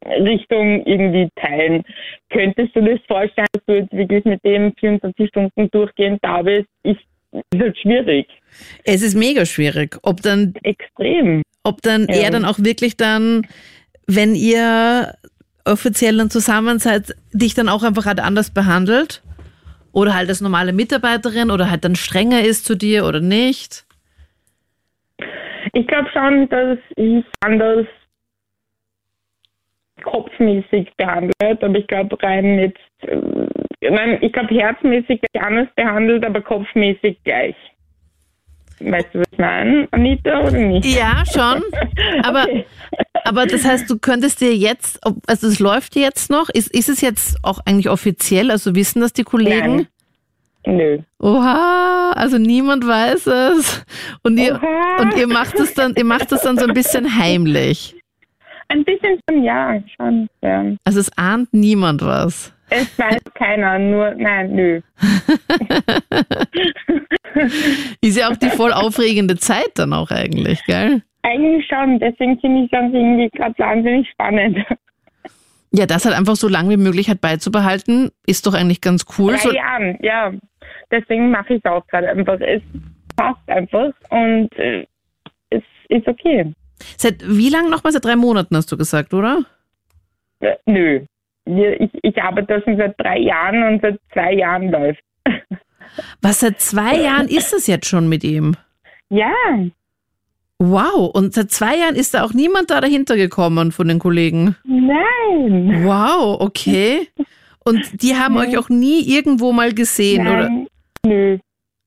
Richtung 0.06 0.86
irgendwie 0.86 1.30
teilen. 1.36 1.83
Könntest 2.30 2.75
du 2.75 2.81
dir 2.81 2.98
das 2.98 3.06
vorstellen, 3.07 3.48
dass 3.54 3.63
du 3.65 3.74
jetzt 3.75 3.94
wirklich 3.94 4.25
mit 4.25 4.44
dem 4.44 4.74
24 4.80 5.27
Stunden 5.30 5.69
durchgehend 5.71 6.19
da 6.21 6.42
bist? 6.42 6.68
Ich, 6.83 6.98
ist 7.31 7.62
halt 7.62 7.77
schwierig. 7.77 8.27
Es 8.83 9.01
ist 9.01 9.15
mega 9.15 9.45
schwierig, 9.45 9.98
ob 10.04 10.21
dann, 10.21 10.54
Extrem. 10.63 11.42
ob 11.63 11.81
dann 11.81 12.07
Ja. 12.10 12.24
er 12.24 12.31
dann 12.31 12.45
auch 12.45 12.60
wirklich 12.60 12.98
dann, 12.98 13.48
wenn 14.07 14.36
ihr 14.36 15.15
offiziell 15.65 16.18
dann 16.18 16.30
zusammen 16.30 16.80
seid, 16.80 17.15
dich 17.31 17.54
dann 17.54 17.69
auch 17.69 17.83
einfach 17.83 18.06
halt 18.06 18.19
anders 18.19 18.54
behandelt? 18.54 19.21
Oder 19.92 20.15
halt 20.15 20.27
als 20.27 20.42
normale 20.42 20.74
Mitarbeiterin 20.74 21.51
oder 21.51 21.69
halt 21.69 21.86
dann 21.86 21.95
strenger 21.95 22.42
ist 22.44 22.65
zu 22.65 22.75
dir 22.75 23.06
oder 23.06 23.19
nicht? 23.19 23.86
Ich 25.74 25.88
glaube 25.88 26.10
schon, 26.12 26.50
dass 26.50 26.77
ich 26.95 27.24
anders 27.42 27.86
kopfmäßig 30.04 30.92
behandelt, 30.98 31.64
aber 31.64 31.76
ich 31.78 31.88
glaube 31.88 32.22
rein 32.22 32.60
jetzt, 32.60 32.77
äh, 33.08 33.89
nein, 33.89 34.18
ich 34.22 34.32
glaube 34.32 34.54
herzmäßig 34.54 35.22
anders 35.39 35.68
behandelt, 35.75 36.25
aber 36.25 36.42
kopfmäßig 36.42 37.18
gleich. 37.24 37.56
Weißt 38.80 39.08
du, 39.13 39.20
was 39.20 39.27
ich 39.32 39.38
meine, 39.38 39.88
Anita, 39.92 40.42
oder 40.42 40.51
nicht? 40.58 40.86
Ja, 40.86 41.24
schon. 41.25 41.63
Aber, 42.24 42.44
Okay. 42.44 42.66
aber 43.24 43.46
das 43.46 43.63
heißt, 43.66 43.89
du 43.89 43.98
könntest 43.98 44.42
dir 44.42 44.54
jetzt, 44.54 45.00
also 45.27 45.48
es 45.48 45.60
läuft 45.60 45.96
jetzt 45.96 46.30
noch, 46.30 46.50
ist, 46.50 46.74
ist 46.74 46.89
es 46.89 47.00
jetzt 47.00 47.38
auch 47.44 47.60
eigentlich 47.66 47.89
offiziell, 47.89 48.51
also 48.51 48.75
wissen 48.75 49.00
das 49.00 49.13
die 49.13 49.24
Kollegen? 49.24 49.75
Nein. 49.75 49.88
Nö. 50.66 51.00
Oha, 51.20 52.13
also 52.16 52.38
niemand 52.38 52.86
weiß 52.88 53.27
es. 53.27 53.86
Und 54.24 54.38
ihr, 54.38 54.56
Oha. 54.56 55.01
und 55.01 55.16
ihr 55.18 55.27
macht 55.27 55.60
es 55.60 55.74
dann, 55.74 55.94
ihr 55.96 56.06
macht 56.06 56.32
es 56.32 56.42
dann 56.42 56.58
so 56.58 56.66
ein 56.66 56.74
bisschen 56.74 57.18
heimlich. 57.18 57.96
Ein 58.74 58.84
bisschen 58.84 59.20
schon, 59.30 59.44
ja, 59.44 59.80
schon. 59.96 60.27
Ja. 60.42 60.65
Also 60.84 61.00
es 61.00 61.15
ahnt 61.15 61.53
niemand 61.53 62.01
was. 62.01 62.51
Es 62.72 62.98
weiß 62.98 63.22
keiner, 63.36 63.77
nur, 63.77 64.15
nein, 64.15 64.56
nö. 64.56 64.82
Ist 68.01 68.18
ja 68.18 68.30
auch 68.30 68.36
die 68.36 68.50
voll 68.50 68.74
aufregende 68.74 69.38
Zeit 69.38 69.70
dann 69.75 69.94
auch 69.94 70.10
eigentlich, 70.10 70.63
gell? 70.65 71.03
Eigentlich 71.22 71.68
schon, 71.68 72.00
deswegen 72.00 72.39
finde 72.39 72.63
ich 72.63 72.72
das 72.72 72.92
irgendwie 72.92 73.30
gerade 73.30 73.53
wahnsinnig 73.60 74.10
spannend. 74.10 74.58
Ja, 75.72 75.86
das 75.86 76.06
halt 76.06 76.18
einfach 76.18 76.36
so 76.36 76.48
lange 76.48 76.72
wie 76.72 76.77
möglich 76.77 77.10
halt 77.10 77.22
beizubehalten, 77.22 78.10
ist 78.25 78.48
doch 78.48 78.56
eigentlich 78.56 78.82
ganz 78.82 79.06
cool. 79.20 79.34
Drei 79.34 79.39
So, 79.39 79.53
Jahren, 79.53 80.00
ja. 80.01 80.32
Deswegen 80.92 81.30
mache 81.30 81.53
ich 81.56 81.62
es 81.63 81.72
auch 81.72 81.86
gerade 81.88 82.10
einfach. 82.10 82.39
Es 82.39 82.62
passt 83.15 83.48
einfach 83.48 83.92
und 84.10 84.50
äh, 84.58 84.88
es 85.51 85.62
ist 85.89 86.08
okay. 86.08 86.51
Seit 86.98 87.24
wie 87.28 87.50
lang 87.50 87.70
nochmal? 87.70 87.94
Seit 87.94 88.06
drei 88.06 88.16
Monaten 88.16 88.56
hast 88.56 88.72
du 88.72 88.78
gesagt, 88.78 89.13
oder? 89.13 89.46
Nö. 90.66 91.02
Ich, 91.46 91.90
ich 92.02 92.22
arbeite 92.22 92.62
schon 92.63 92.78
seit 92.78 93.00
drei 93.00 93.20
Jahren 93.20 93.63
und 93.63 93.82
seit 93.82 94.00
zwei 94.13 94.34
Jahren 94.34 94.72
läuft. 94.72 95.02
Was, 96.22 96.40
seit 96.40 96.60
zwei 96.60 96.96
Jahren 96.98 97.28
ist 97.28 97.54
es 97.54 97.68
jetzt 97.68 97.86
schon 97.86 98.08
mit 98.10 98.24
ihm? 98.24 98.56
Ja, 99.10 99.34
Wow, 100.66 101.12
und 101.13 101.34
seit 101.34 101.52
zwei 101.52 101.78
Jahren 101.78 101.96
ist 101.96 102.13
da 102.13 102.24
auch 102.24 102.34
niemand 102.34 102.72
da 102.72 102.80
dahinter 102.80 103.18
gekommen 103.18 103.74
von 103.74 103.88
den 103.90 104.00
Kollegen. 104.00 104.56
nein. 104.63 105.84
Wow, 105.84 106.40
okay. 106.40 107.10
Und 107.66 108.02
die 108.02 108.16
haben 108.16 108.38
euch 108.38 108.58
auch 108.58 108.70
nie 108.70 109.02
irgendwo 109.02 109.52
mal 109.52 109.74
gesehen, 109.74 110.25
oder? 110.28 110.50
nein. 110.50 110.68
Nö. 111.06 111.38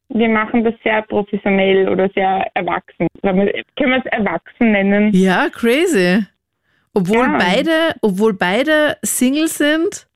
Wir 0.09 0.29
machen 0.29 0.63
das 0.65 0.75
sehr 0.85 1.03
professionell 1.03 1.89
oder 1.89 2.09
sehr 2.11 2.49
erwachsen. 2.55 3.07
Können 3.23 3.47
wir 3.47 3.99
es 3.99 4.07
erwachsen 4.07 4.71
nennen? 4.73 5.11
Ja, 5.13 5.49
crazy. 5.51 6.25
Obwohl 6.95 7.27
Ja. 7.27 7.37
beide, 7.39 7.95
obwohl 8.01 8.33
beide 8.35 8.97
Single 9.03 9.49
sind? 9.49 10.07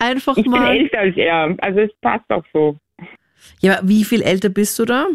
Einfach 0.00 0.36
Ich 0.36 0.42
bin 0.44 0.52
mal. 0.52 0.76
älter 0.76 0.98
als 0.98 1.16
er, 1.16 1.56
also 1.60 1.80
es 1.80 1.90
passt 2.00 2.28
auch 2.30 2.44
so. 2.52 2.76
Ja, 3.60 3.80
wie 3.82 4.04
viel 4.04 4.22
älter 4.22 4.48
bist 4.48 4.78
du 4.78 4.84
da? 4.84 5.06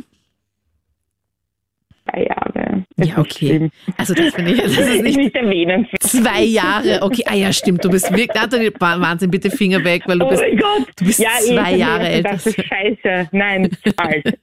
Zwei 2.09 2.23
Jahre. 2.23 2.82
Das 2.95 3.07
Ja, 3.09 3.17
okay. 3.17 3.69
Also 3.97 4.13
das 4.13 4.33
finde 4.33 4.51
ich, 4.53 4.61
das 4.61 4.71
ist 4.71 5.01
nicht 5.03 5.17
nicht 5.17 5.35
erwähnenswert. 5.35 6.03
zwei 6.03 6.43
Jahre. 6.43 6.99
Okay, 7.01 7.23
ah 7.27 7.33
ja, 7.35 7.51
stimmt. 7.51 7.83
Du 7.83 7.89
bist 7.89 8.09
wirklich, 8.11 8.29
Nathalie, 8.35 8.71
Wahnsinn, 8.79 9.31
bitte 9.31 9.49
Finger 9.49 9.83
weg, 9.83 10.03
weil 10.05 10.19
du 10.19 10.25
Oh 10.25 10.29
bist, 10.29 10.41
mein 10.41 10.57
Gott. 10.57 10.87
du 10.97 11.05
bist 11.05 11.19
ja, 11.19 11.29
eh, 11.43 11.55
zwei 11.55 11.75
Jahre 11.75 12.03
mir 12.03 12.09
älter. 12.09 12.29
Das 12.31 12.45
ist 12.45 12.55
scheiße. 12.63 13.29
Nein, 13.31 13.69
alt. 13.97 14.25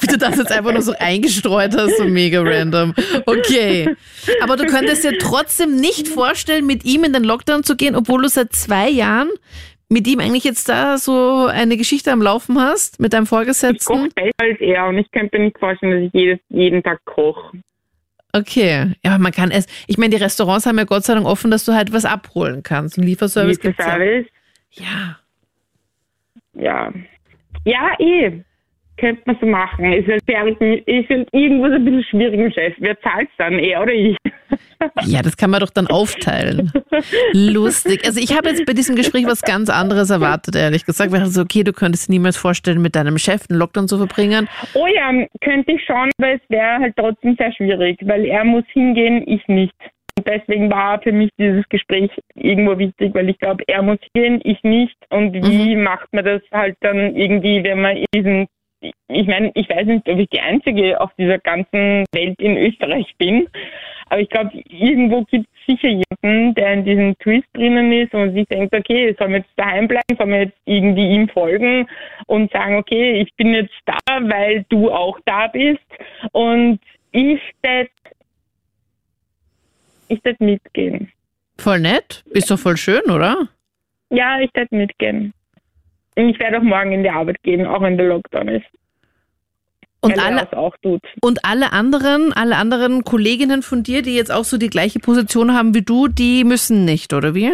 wie 0.00 0.06
du 0.06 0.18
das 0.18 0.36
jetzt 0.36 0.52
einfach 0.52 0.72
nur 0.72 0.82
so 0.82 0.92
eingestreut 0.98 1.74
hast, 1.76 1.96
so 1.98 2.04
mega 2.04 2.40
random. 2.42 2.94
Okay. 3.26 3.88
Aber 4.42 4.56
du 4.56 4.66
könntest 4.66 5.04
dir 5.04 5.18
trotzdem 5.18 5.76
nicht 5.76 6.08
vorstellen, 6.08 6.66
mit 6.66 6.84
ihm 6.84 7.04
in 7.04 7.12
den 7.12 7.24
Lockdown 7.24 7.64
zu 7.64 7.76
gehen, 7.76 7.96
obwohl 7.96 8.22
du 8.22 8.28
seit 8.28 8.52
zwei 8.52 8.88
Jahren 8.88 9.30
mit 9.92 10.06
ihm 10.08 10.20
eigentlich 10.20 10.44
jetzt 10.44 10.68
da 10.68 10.96
so 10.96 11.46
eine 11.46 11.76
Geschichte 11.76 12.10
am 12.10 12.22
Laufen 12.22 12.58
hast, 12.58 12.98
mit 12.98 13.12
deinem 13.12 13.24
Ich 13.24 13.28
koche 13.28 13.44
Vorgesetzten? 13.44 14.08
besser 14.14 14.30
als 14.38 14.60
er 14.60 14.86
und 14.86 14.98
ich 14.98 15.10
könnte 15.10 15.38
mir 15.38 15.44
nicht 15.44 15.58
vorstellen, 15.58 15.92
dass 15.92 16.02
ich 16.08 16.12
jedes, 16.12 16.40
jeden 16.48 16.82
Tag 16.82 17.04
koche. 17.04 17.58
Okay. 18.32 18.94
Ja, 19.04 19.12
aber 19.12 19.22
man 19.22 19.32
kann 19.32 19.50
es, 19.50 19.66
ich 19.86 19.98
meine, 19.98 20.16
die 20.16 20.22
Restaurants 20.22 20.64
haben 20.64 20.78
ja 20.78 20.84
Gott 20.84 21.04
sei 21.04 21.14
Dank 21.14 21.26
offen, 21.26 21.50
dass 21.50 21.66
du 21.66 21.74
halt 21.74 21.92
was 21.92 22.06
abholen 22.06 22.62
kannst. 22.62 22.96
Ein 22.96 23.04
Lieferservice 23.04 23.58
ja. 23.62 23.68
Lieferservice. 23.68 24.26
Ja. 24.70 25.18
Ja. 26.54 26.92
Ja, 27.64 27.90
eh. 27.98 28.42
Könnte 29.02 29.22
man 29.26 29.36
so 29.40 29.46
machen. 29.46 29.92
Ist 29.92 30.06
halt, 30.06 30.22
ist 30.86 31.10
halt 31.10 31.28
irgendwo 31.32 31.66
so 31.66 31.74
ein 31.74 31.84
bisschen 31.84 32.04
schwierig 32.04 32.38
im 32.38 32.52
Chef. 32.52 32.72
Wer 32.78 33.00
zahlt 33.00 33.28
dann, 33.36 33.58
er 33.58 33.82
oder 33.82 33.92
ich? 33.92 34.16
Ja, 35.04 35.22
das 35.22 35.36
kann 35.36 35.50
man 35.50 35.60
doch 35.60 35.70
dann 35.70 35.86
aufteilen. 35.86 36.72
Lustig. 37.32 38.04
Also 38.04 38.20
ich 38.20 38.36
habe 38.36 38.48
jetzt 38.48 38.66
bei 38.66 38.72
diesem 38.72 38.96
Gespräch 38.96 39.26
was 39.26 39.40
ganz 39.42 39.70
anderes 39.70 40.10
erwartet, 40.10 40.56
ehrlich 40.56 40.84
gesagt. 40.84 41.12
Ich 41.12 41.18
dachte 41.18 41.30
so, 41.30 41.42
okay, 41.42 41.62
du 41.62 41.72
könntest 41.72 42.08
dir 42.08 42.12
niemals 42.12 42.36
vorstellen, 42.36 42.82
mit 42.82 42.96
deinem 42.96 43.16
Chef 43.18 43.42
einen 43.48 43.58
Lockdown 43.60 43.86
zu 43.86 43.96
verbringen. 43.96 44.48
Oh 44.74 44.86
ja, 44.86 45.10
könnte 45.40 45.72
ich 45.72 45.84
schon, 45.84 46.10
aber 46.18 46.32
es 46.32 46.40
wäre 46.48 46.80
halt 46.80 46.94
trotzdem 46.96 47.36
sehr 47.36 47.52
schwierig, 47.52 47.98
weil 48.02 48.24
er 48.24 48.44
muss 48.44 48.64
hingehen, 48.72 49.22
ich 49.26 49.46
nicht. 49.46 49.74
Und 50.18 50.26
deswegen 50.26 50.70
war 50.70 51.00
für 51.00 51.12
mich 51.12 51.30
dieses 51.38 51.66
Gespräch 51.68 52.10
irgendwo 52.34 52.76
wichtig, 52.78 53.14
weil 53.14 53.30
ich 53.30 53.38
glaube, 53.38 53.64
er 53.66 53.82
muss 53.82 53.98
hingehen, 54.14 54.40
ich 54.44 54.62
nicht. 54.62 54.96
Und 55.10 55.32
wie 55.32 55.76
macht 55.76 56.12
man 56.12 56.24
das 56.24 56.42
halt 56.52 56.76
dann 56.80 57.16
irgendwie, 57.16 57.62
wenn 57.64 57.80
man 57.80 57.96
in 57.96 58.06
diesen 58.14 58.48
ich 59.08 59.26
meine, 59.26 59.50
ich 59.54 59.68
weiß 59.68 59.86
nicht, 59.86 60.08
ob 60.08 60.18
ich 60.18 60.28
die 60.30 60.40
Einzige 60.40 61.00
auf 61.00 61.10
dieser 61.18 61.38
ganzen 61.38 62.04
Welt 62.12 62.40
in 62.40 62.56
Österreich 62.56 63.06
bin, 63.18 63.48
aber 64.06 64.20
ich 64.20 64.28
glaube, 64.28 64.50
irgendwo 64.68 65.24
gibt 65.24 65.46
es 65.46 65.66
sicher 65.66 65.88
jemanden, 65.88 66.54
der 66.54 66.74
in 66.74 66.84
diesem 66.84 67.18
Twist 67.18 67.48
drinnen 67.54 67.92
ist 67.92 68.12
und 68.12 68.34
sich 68.34 68.46
denkt, 68.48 68.74
okay, 68.74 69.14
soll 69.18 69.28
man 69.28 69.40
jetzt 69.40 69.52
daheim 69.56 69.88
bleiben, 69.88 70.16
soll 70.18 70.26
man 70.26 70.40
jetzt 70.40 70.58
irgendwie 70.66 71.08
ihm 71.08 71.28
folgen 71.28 71.88
und 72.26 72.52
sagen, 72.52 72.76
okay, 72.76 73.22
ich 73.22 73.34
bin 73.36 73.54
jetzt 73.54 73.72
da, 73.86 73.98
weil 74.20 74.66
du 74.68 74.90
auch 74.90 75.18
da 75.24 75.46
bist 75.46 75.80
und 76.32 76.78
ich 77.12 77.40
werde 77.62 77.90
ich 80.08 80.20
mitgehen. 80.40 81.10
Voll 81.58 81.80
nett. 81.80 82.22
Ist 82.30 82.50
doch 82.50 82.58
voll 82.58 82.76
schön, 82.76 83.02
oder? 83.10 83.48
Ja, 84.10 84.40
ich 84.40 84.50
werde 84.52 84.76
mitgehen. 84.76 85.32
Ich 86.14 86.38
werde 86.38 86.58
auch 86.58 86.62
morgen 86.62 86.92
in 86.92 87.02
die 87.02 87.10
Arbeit 87.10 87.42
gehen, 87.42 87.66
auch 87.66 87.80
wenn 87.80 87.96
der 87.96 88.08
Lockdown 88.08 88.48
ist. 88.48 88.66
Und 90.00 90.16
weil 90.16 90.18
er 90.18 90.24
alle, 90.24 90.58
auch 90.58 90.76
tut. 90.82 91.00
und 91.22 91.44
alle 91.44 91.72
anderen, 91.72 92.32
alle 92.32 92.56
anderen 92.56 93.04
Kolleginnen 93.04 93.62
von 93.62 93.84
dir, 93.84 94.02
die 94.02 94.16
jetzt 94.16 94.32
auch 94.32 94.44
so 94.44 94.58
die 94.58 94.68
gleiche 94.68 94.98
Position 94.98 95.54
haben 95.54 95.74
wie 95.74 95.82
du, 95.82 96.08
die 96.08 96.42
müssen 96.42 96.84
nicht, 96.84 97.12
oder 97.12 97.36
wie? 97.36 97.52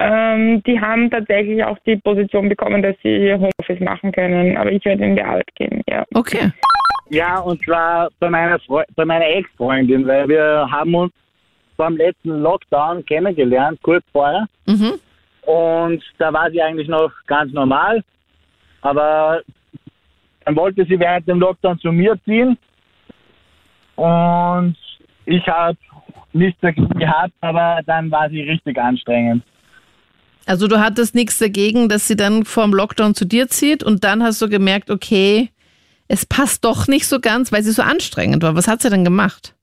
Ähm, 0.00 0.62
die 0.62 0.80
haben 0.80 1.10
tatsächlich 1.10 1.62
auch 1.62 1.76
die 1.84 1.96
Position 1.96 2.48
bekommen, 2.48 2.82
dass 2.82 2.96
sie 3.02 3.32
Homeoffice 3.34 3.80
machen 3.80 4.12
können, 4.12 4.56
aber 4.56 4.72
ich 4.72 4.84
werde 4.84 5.04
in 5.04 5.16
die 5.16 5.22
Arbeit 5.22 5.54
gehen, 5.56 5.82
ja. 5.88 6.04
Okay. 6.14 6.52
Ja, 7.10 7.38
und 7.40 7.62
zwar 7.64 8.08
bei 8.18 8.30
meiner, 8.30 8.58
Fre 8.60 8.84
bei 8.94 9.04
meiner 9.04 9.26
Ex-Freundin, 9.26 10.06
weil 10.06 10.28
wir 10.28 10.68
haben 10.70 10.94
uns 10.94 11.12
beim 11.76 11.96
letzten 11.96 12.40
Lockdown 12.40 13.04
kennengelernt, 13.06 13.78
kurz 13.82 14.04
vorher. 14.12 14.46
Mhm. 14.66 14.94
Und 15.48 16.02
da 16.18 16.30
war 16.30 16.50
sie 16.50 16.60
eigentlich 16.60 16.88
noch 16.88 17.10
ganz 17.26 17.54
normal. 17.54 18.04
Aber 18.82 19.40
dann 20.44 20.56
wollte 20.56 20.84
sie 20.84 21.00
während 21.00 21.26
dem 21.26 21.40
Lockdown 21.40 21.78
zu 21.78 21.90
mir 21.90 22.18
ziehen. 22.26 22.58
Und 23.96 24.76
ich 25.24 25.46
habe 25.46 25.78
nichts 26.34 26.60
dagegen 26.60 26.98
gehabt, 26.98 27.32
aber 27.40 27.80
dann 27.86 28.10
war 28.10 28.28
sie 28.28 28.42
richtig 28.42 28.76
anstrengend. 28.76 29.42
Also 30.44 30.68
du 30.68 30.80
hattest 30.80 31.14
nichts 31.14 31.38
dagegen, 31.38 31.88
dass 31.88 32.06
sie 32.06 32.16
dann 32.16 32.44
vorm 32.44 32.74
Lockdown 32.74 33.14
zu 33.14 33.24
dir 33.24 33.48
zieht 33.48 33.82
und 33.82 34.04
dann 34.04 34.22
hast 34.22 34.42
du 34.42 34.50
gemerkt, 34.50 34.90
okay, 34.90 35.48
es 36.08 36.26
passt 36.26 36.66
doch 36.66 36.88
nicht 36.88 37.06
so 37.06 37.20
ganz, 37.20 37.52
weil 37.52 37.62
sie 37.62 37.72
so 37.72 37.80
anstrengend 37.80 38.42
war. 38.42 38.54
Was 38.54 38.68
hat 38.68 38.82
sie 38.82 38.90
denn 38.90 39.04
gemacht? 39.04 39.54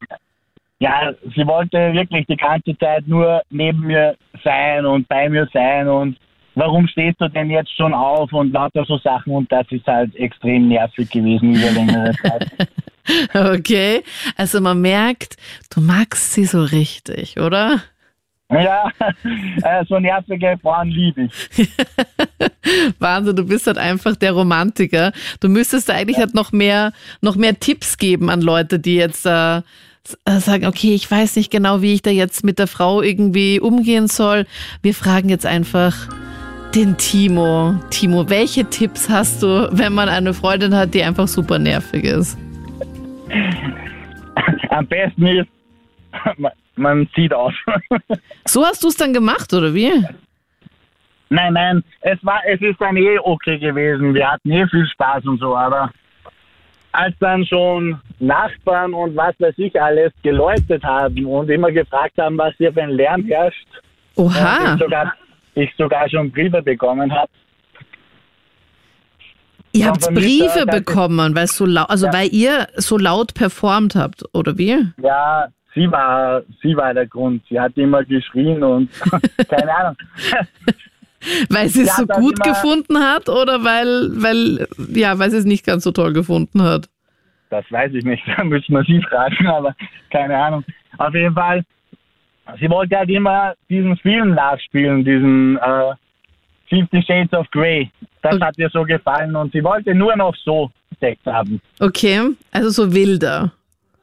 Ja, 0.79 1.13
sie 1.35 1.47
wollte 1.47 1.93
wirklich 1.93 2.25
die 2.27 2.35
ganze 2.35 2.77
Zeit 2.77 3.07
nur 3.07 3.41
neben 3.49 3.81
mir 3.81 4.15
sein 4.43 4.85
und 4.85 5.07
bei 5.07 5.29
mir 5.29 5.47
sein 5.53 5.87
und 5.87 6.17
warum 6.55 6.87
stehst 6.87 7.19
du 7.21 7.29
denn 7.29 7.49
jetzt 7.49 7.75
schon 7.75 7.93
auf 7.93 8.31
und 8.33 8.51
lauter 8.51 8.83
so 8.85 8.97
Sachen 8.97 9.33
und 9.33 9.51
das 9.51 9.65
ist 9.69 9.87
halt 9.87 10.15
extrem 10.15 10.67
nervig 10.67 11.09
gewesen 11.09 11.55
über 11.55 11.71
längere 11.71 12.11
Zeit. 12.21 12.69
Okay, 13.33 14.03
also 14.35 14.59
man 14.59 14.81
merkt, 14.81 15.37
du 15.73 15.79
magst 15.79 16.33
sie 16.33 16.45
so 16.45 16.63
richtig, 16.63 17.39
oder? 17.39 17.81
ja, 18.49 18.91
äh, 19.63 19.85
so 19.87 19.99
nervige 19.99 20.57
Frauen 20.61 20.89
liebe 20.89 21.23
ich. 21.23 21.69
Wahnsinn, 22.99 23.35
du 23.35 23.45
bist 23.45 23.67
halt 23.67 23.77
einfach 23.77 24.15
der 24.15 24.33
Romantiker. 24.33 25.11
Du 25.39 25.49
müsstest 25.49 25.89
da 25.89 25.93
eigentlich 25.93 26.17
halt 26.17 26.33
noch 26.35 26.51
mehr, 26.51 26.93
noch 27.21 27.35
mehr 27.35 27.59
Tipps 27.59 27.97
geben 27.97 28.29
an 28.29 28.41
Leute, 28.41 28.79
die 28.79 28.95
jetzt 28.95 29.25
äh, 29.25 29.61
sagen, 30.25 30.65
okay, 30.65 30.93
ich 30.93 31.09
weiß 31.09 31.35
nicht 31.35 31.51
genau, 31.51 31.81
wie 31.81 31.93
ich 31.93 32.01
da 32.01 32.11
jetzt 32.11 32.43
mit 32.43 32.59
der 32.59 32.67
Frau 32.67 33.01
irgendwie 33.01 33.59
umgehen 33.59 34.07
soll. 34.07 34.45
Wir 34.81 34.93
fragen 34.93 35.29
jetzt 35.29 35.45
einfach 35.45 36.09
den 36.75 36.97
Timo. 36.97 37.75
Timo, 37.89 38.29
welche 38.29 38.65
Tipps 38.65 39.09
hast 39.09 39.41
du, 39.41 39.69
wenn 39.71 39.93
man 39.93 40.09
eine 40.09 40.33
Freundin 40.33 40.75
hat, 40.75 40.93
die 40.93 41.03
einfach 41.03 41.27
super 41.27 41.57
nervig 41.57 42.03
ist? 42.03 42.37
Am 44.69 44.85
besten 44.87 45.25
ist, 45.25 45.49
man, 46.75 47.09
zieht 47.15 47.33
aus. 47.33 47.53
So 48.45 48.63
hast 48.63 48.83
du 48.83 48.89
es 48.89 48.97
dann 48.97 49.13
gemacht, 49.13 49.53
oder 49.53 49.73
wie? 49.73 49.89
nein, 51.29 51.53
nein, 51.53 51.83
es 52.01 52.23
war, 52.23 52.41
es 52.47 52.61
ist 52.61 52.79
dann 52.79 52.95
eh 52.95 53.17
okay 53.19 53.57
gewesen. 53.57 54.13
Wir 54.13 54.31
hatten 54.31 54.51
eh 54.51 54.67
viel 54.67 54.85
Spaß 54.87 55.25
und 55.25 55.39
so, 55.39 55.55
aber 55.55 55.91
als 56.97 57.15
dann 57.19 57.45
schon 57.45 57.99
Nachbarn 58.19 58.93
und 58.93 59.15
was 59.15 59.35
weiß 59.39 59.53
ich 59.57 59.79
alles 59.81 60.11
geläutet 60.23 60.83
haben 60.83 61.25
und 61.25 61.49
immer 61.49 61.71
gefragt 61.71 62.17
haben, 62.17 62.37
was 62.37 62.53
hier 62.57 62.71
für 62.73 62.83
ein 62.83 62.89
Lärm 62.91 63.23
herrscht, 63.25 63.67
und 64.15 64.25
Oha, 64.27 64.73
ich 64.75 64.79
sogar, 64.81 65.13
ich 65.55 65.69
sogar 65.77 66.09
schon 66.09 66.31
Briefe 66.31 66.61
bekommen 66.61 67.11
habe. 67.13 67.29
ihr 69.73 69.87
habt 69.87 70.13
Briefe 70.13 70.65
bekommen, 70.65 71.35
weil, 71.35 71.47
so 71.47 71.65
laut, 71.65 71.89
also 71.89 72.05
Ja. 72.07 72.13
weil 72.13 72.29
ihr 72.31 72.67
so 72.75 72.97
laut 72.97 73.33
performt 73.33 73.95
habt, 73.95 74.23
oder 74.33 74.57
wie? 74.57 74.85
Ja, 75.01 75.47
sie 75.73 75.91
war, 75.91 76.43
sie 76.61 76.75
war 76.77 76.93
der 76.93 77.07
Grund. 77.07 77.43
Sie 77.49 77.59
hat 77.59 77.75
immer 77.77 78.03
geschrien 78.05 78.63
und 78.63 78.89
keine 79.49 79.75
Ahnung. 79.75 79.95
Weil 81.49 81.69
sie 81.69 81.81
es 81.81 81.87
Ja, 81.87 81.95
so 81.97 82.05
gut 82.07 82.41
gefunden 82.43 82.99
hat 82.99 83.29
oder 83.29 83.63
weil, 83.63 84.09
weil, 84.21 84.67
ja, 84.93 85.17
weil 85.19 85.31
sie 85.31 85.37
es 85.37 85.45
nicht 85.45 85.65
ganz 85.65 85.83
so 85.83 85.91
toll 85.91 86.13
gefunden 86.13 86.61
hat? 86.61 86.89
Das 87.49 87.65
weiß 87.69 87.93
ich 87.93 88.03
nicht, 88.03 88.23
da 88.37 88.43
müssen 88.43 88.73
wir 88.73 88.83
sie 88.83 89.01
fragen, 89.01 89.47
aber 89.47 89.75
keine 90.11 90.37
Ahnung. 90.37 90.63
Auf 90.97 91.13
jeden 91.13 91.33
Fall, 91.33 91.63
sie 92.59 92.69
wollte 92.69 92.97
halt 92.97 93.09
immer 93.09 93.53
diesen 93.69 93.95
Film 93.97 94.33
nachspielen, 94.35 95.03
diesen 95.03 95.57
äh, 95.57 95.93
Fifty 96.67 97.01
Shades 97.03 97.33
of 97.33 97.49
Grey. 97.51 97.89
Das 98.21 98.33
Okay. 98.35 98.43
hat 98.43 98.57
ihr 98.57 98.69
so 98.71 98.83
gefallen 98.83 99.35
und 99.35 99.51
sie 99.51 99.63
wollte 99.63 99.93
nur 99.93 100.15
noch 100.15 100.35
so 100.43 100.71
Sex 100.99 101.19
haben. 101.25 101.61
Okay, 101.79 102.21
also 102.51 102.69
so 102.69 102.93
wilder. 102.93 103.51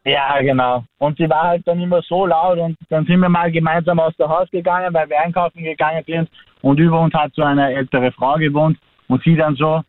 Ja, 0.05 0.41
genau. 0.41 0.85
Und 0.99 1.17
sie 1.17 1.29
war 1.31 1.45
halt 1.45 1.67
dann 1.67 1.81
immer 1.81 2.03
so 2.03 2.27
laut 2.27 2.59
und 2.59 2.77
dann 2.91 3.07
sind 3.07 3.21
wir 3.21 3.29
mal 3.29 3.53
gemeinsam 3.53 4.01
aus 4.01 4.15
der 4.19 4.29
Haus 4.29 4.51
gegangen, 4.51 4.93
weil 4.93 5.09
wir 5.09 5.21
einkaufen 5.21 5.63
gegangen 5.63 6.03
sind 6.07 6.29
und 6.61 6.79
über 6.81 7.01
uns 7.01 7.15
hat 7.15 7.33
so 7.35 7.43
eine 7.43 7.73
ältere 7.75 8.11
Frau 8.13 8.35
gewohnt 8.35 8.79
und 9.09 9.23
sie 9.23 9.37
dann 9.37 9.55
so, 9.55 9.81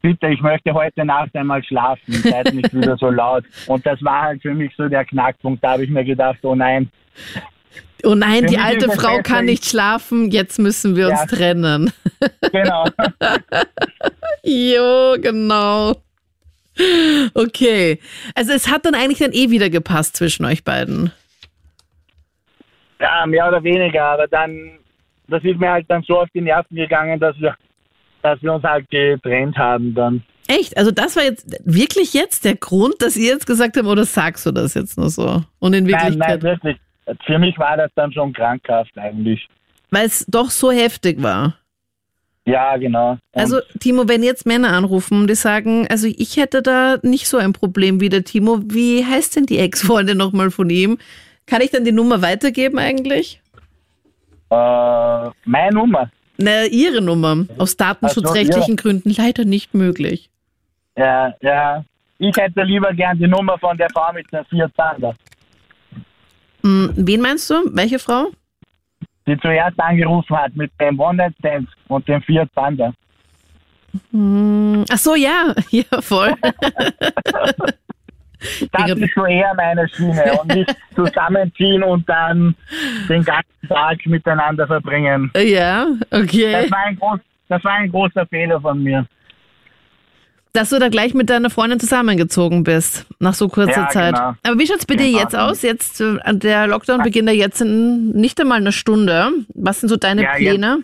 bitte, 0.00 0.28
ich 0.28 0.40
möchte 0.40 0.72
heute 0.72 1.04
Nacht 1.04 1.34
einmal 1.36 1.62
schlafen, 1.64 2.12
seid 2.14 2.54
nicht 2.54 2.72
wieder 2.72 2.96
so 2.96 3.10
laut. 3.10 3.44
Und 3.66 3.84
das 3.84 4.02
war 4.02 4.22
halt 4.22 4.40
für 4.42 4.54
mich 4.54 4.72
so 4.76 4.88
der 4.88 5.04
Knackpunkt, 5.04 5.62
da 5.62 5.72
habe 5.72 5.84
ich 5.84 5.90
mir 5.90 6.04
gedacht, 6.04 6.38
oh 6.42 6.54
nein, 6.54 6.90
Oh 8.04 8.14
nein, 8.14 8.40
Für 8.44 8.46
die 8.46 8.58
alte 8.58 8.90
Frau 8.90 9.18
kann 9.22 9.44
ich- 9.44 9.50
nicht 9.52 9.64
schlafen, 9.66 10.30
jetzt 10.30 10.58
müssen 10.58 10.96
wir 10.96 11.08
uns 11.08 11.20
Ja. 11.20 11.26
trennen. 11.26 11.92
genau. 12.52 12.84
jo, 14.44 15.16
genau. 15.20 15.94
Okay, 17.34 18.00
also 18.34 18.52
es 18.52 18.68
hat 18.70 18.84
dann 18.84 18.94
eigentlich 18.94 19.18
dann 19.18 19.32
eh 19.32 19.50
wieder 19.50 19.70
gepasst 19.70 20.16
zwischen 20.16 20.44
euch 20.44 20.62
beiden. 20.64 21.10
Ja, 23.00 23.26
mehr 23.26 23.48
oder 23.48 23.62
weniger, 23.62 24.04
aber 24.04 24.26
dann, 24.26 24.78
das 25.28 25.42
ist 25.44 25.58
mir 25.58 25.70
halt 25.70 25.86
dann 25.88 26.02
so 26.02 26.20
auf 26.20 26.28
die 26.34 26.40
Nerven 26.40 26.76
gegangen, 26.76 27.18
dass 27.20 27.38
wir, 27.40 27.54
dass 28.22 28.42
wir 28.42 28.52
uns 28.52 28.64
halt 28.64 28.88
getrennt 28.90 29.56
haben 29.56 29.94
dann. 29.94 30.22
Echt? 30.48 30.76
Also 30.76 30.90
das 30.90 31.16
war 31.16 31.24
jetzt 31.24 31.58
wirklich 31.64 32.14
jetzt 32.14 32.44
der 32.44 32.56
Grund, 32.56 32.94
dass 33.00 33.16
ihr 33.16 33.32
jetzt 33.32 33.46
gesagt 33.46 33.76
habt, 33.76 33.86
oder 33.86 34.04
sagst 34.04 34.46
du 34.46 34.52
das 34.52 34.74
jetzt 34.74 34.96
nur 34.96 35.10
so? 35.10 35.42
Und 35.58 35.74
in 35.74 35.84
Nein, 35.84 35.92
nein, 35.92 36.02
Wirklichkeit, 36.02 36.42
wirklich. 36.42 36.76
Für 37.24 37.38
mich 37.38 37.58
war 37.58 37.76
das 37.76 37.90
dann 37.94 38.12
schon 38.12 38.32
krankhaft 38.32 38.96
eigentlich. 38.98 39.46
weil 39.90 40.06
es 40.06 40.26
doch 40.26 40.50
so 40.50 40.70
heftig 40.70 41.22
war. 41.22 41.56
Ja, 42.46 42.76
genau. 42.76 43.12
Und 43.12 43.18
Also 43.34 43.58
Timo, 43.80 44.06
wenn 44.08 44.22
jetzt 44.22 44.46
Männer 44.46 44.68
anrufen 44.72 45.20
und 45.20 45.26
die 45.28 45.34
sagen, 45.34 45.86
also 45.90 46.06
ich 46.06 46.36
hätte 46.36 46.62
da 46.62 46.96
nicht 47.02 47.26
so 47.28 47.36
ein 47.38 47.52
Problem 47.52 48.00
wie 48.00 48.08
der 48.08 48.22
Timo, 48.24 48.60
wie 48.64 49.04
heißt 49.04 49.34
denn 49.36 49.46
die 49.46 49.58
Ex-Freundin 49.58 50.16
nochmal 50.16 50.50
von 50.52 50.70
ihm? 50.70 50.98
Kann 51.46 51.60
ich 51.60 51.70
dann 51.72 51.84
die 51.84 51.92
Nummer 51.92 52.22
weitergeben 52.22 52.78
eigentlich? 52.78 53.40
äh, 54.50 54.54
meine 55.44 55.72
Nummer. 55.74 56.08
Na, 56.38 56.66
ihre 56.66 57.02
Nummer. 57.02 57.46
Aus 57.58 57.76
datenschutzrechtlichen 57.76 58.76
Gründen 58.76 59.10
leider 59.16 59.44
nicht 59.44 59.74
möglich. 59.74 60.30
Ja, 60.96 61.34
ja. 61.40 61.84
Ich 62.18 62.36
hätte 62.36 62.62
lieber 62.62 62.92
gern 62.94 63.18
die 63.18 63.26
Nummer 63.26 63.58
von 63.58 63.76
der 63.76 63.88
Frau 63.90 64.12
mit 64.12 64.30
den 64.32 64.44
vier 64.46 64.70
Zander, 64.76 65.14
Hm, 66.62 66.92
wen 66.96 67.20
meinst 67.20 67.48
du? 67.50 67.54
Welche 67.72 67.98
Frau? 67.98 68.28
Die 69.26 69.38
zuerst 69.38 69.78
angerufen 69.80 70.36
hat 70.36 70.54
mit 70.54 70.70
dem 70.80 70.98
One-Night-Stand 70.98 71.68
und 71.88 72.08
dem 72.08 72.22
vier 72.22 72.46
Zander. 72.54 72.92
Hm, 74.10 74.84
ach 74.90 74.98
so, 74.98 75.14
ja, 75.14 75.54
ja, 75.70 76.00
voll. 76.00 76.34
Das 78.70 78.90
ist 78.90 79.14
so 79.14 79.24
eher 79.24 79.54
meine 79.56 79.88
Schiene 79.88 80.38
und 80.40 80.54
nicht 80.54 80.76
zusammenziehen 80.94 81.82
und 81.82 82.08
dann 82.08 82.54
den 83.08 83.24
ganzen 83.24 83.68
Tag 83.68 84.04
miteinander 84.06 84.66
verbringen. 84.66 85.30
ja, 85.34 85.86
okay. 86.10 86.52
Das 86.52 86.70
war 86.70 86.78
ein, 86.86 86.96
groß, 86.96 87.20
das 87.48 87.64
war 87.64 87.72
ein 87.72 87.90
großer 87.90 88.26
Fehler 88.26 88.60
von 88.60 88.82
mir. 88.82 89.06
Dass 90.56 90.70
du 90.70 90.78
da 90.78 90.88
gleich 90.88 91.12
mit 91.12 91.28
deiner 91.28 91.50
Freundin 91.50 91.78
zusammengezogen 91.78 92.64
bist, 92.64 93.04
nach 93.18 93.34
so 93.34 93.48
kurzer 93.48 93.82
Ja, 93.82 93.88
Zeit. 93.88 94.14
genau. 94.14 94.34
Aber 94.42 94.58
wie 94.58 94.66
schaut's 94.66 94.86
bei 94.86 94.94
dir 94.96 95.04
Genau. 95.06 95.18
jetzt 95.18 95.36
aus? 95.36 95.60
Jetzt, 95.62 96.00
äh, 96.00 96.16
der 96.32 96.66
Lockdown 96.66 97.02
beginnt 97.02 97.28
ja 97.28 97.34
jetzt 97.34 97.60
in 97.60 98.10
nicht 98.12 98.40
einmal 98.40 98.58
einer 98.58 98.72
Stunde. 98.72 99.32
Was 99.54 99.80
sind 99.80 99.90
so 99.90 99.96
deine 99.96 100.22
Ja, 100.22 100.32
Pläne? 100.36 100.82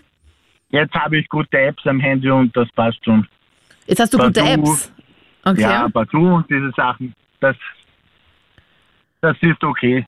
Jetzt 0.71 0.95
habe 0.95 1.17
ich 1.19 1.29
gute 1.29 1.57
Apps 1.59 1.87
am 1.87 2.01
Handy 2.01 2.31
und 2.31 2.55
das 2.57 2.69
passt 2.77 3.03
schon. 3.05 3.27
Jetzt 3.87 3.99
hast 4.01 4.13
du 4.13 4.19
gute 4.19 4.41
Badoo. 4.43 4.71
Apps. 4.73 4.93
Okay. 5.45 5.61
Ja, 5.63 5.89
Badoo 5.89 6.37
und 6.37 6.51
diese 6.51 6.71
Sachen, 6.77 7.15
das, 7.41 7.57
das 9.23 9.37
ist 9.41 9.63
okay. 9.65 10.07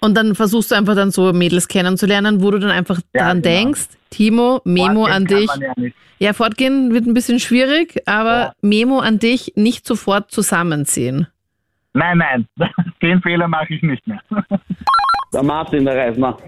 Und 0.00 0.14
dann 0.14 0.34
versuchst 0.34 0.70
du 0.70 0.74
einfach 0.74 0.94
dann 0.94 1.10
so 1.10 1.32
Mädels 1.32 1.68
kennenzulernen, 1.68 2.42
wo 2.42 2.50
du 2.50 2.58
dann 2.58 2.70
einfach 2.70 2.98
Ja, 3.14 3.24
dran 3.24 3.40
genau. 3.42 3.54
denkst, 3.56 3.86
Timo, 4.16 4.60
Memo 4.64 5.06
Fortgehen 5.06 5.12
an 5.12 5.24
dich. 5.26 5.50
Ja. 5.60 5.90
Ja, 6.18 6.32
fortgehen 6.32 6.94
wird 6.94 7.06
ein 7.06 7.12
bisschen 7.12 7.38
schwierig, 7.40 8.02
aber 8.06 8.38
Ja. 8.38 8.52
Memo 8.62 9.00
an 9.00 9.18
dich 9.18 9.52
nicht 9.56 9.86
sofort 9.86 10.30
zusammenziehen. 10.30 11.26
nein, 11.92 12.16
nein, 12.18 12.46
den 13.02 13.20
Fehler 13.20 13.46
mache 13.48 13.74
ich 13.74 13.82
nicht 13.82 14.06
mehr. 14.06 14.20
Der 15.34 15.42
Martin, 15.42 15.84
der 15.84 15.96
Reisner. 15.96 16.38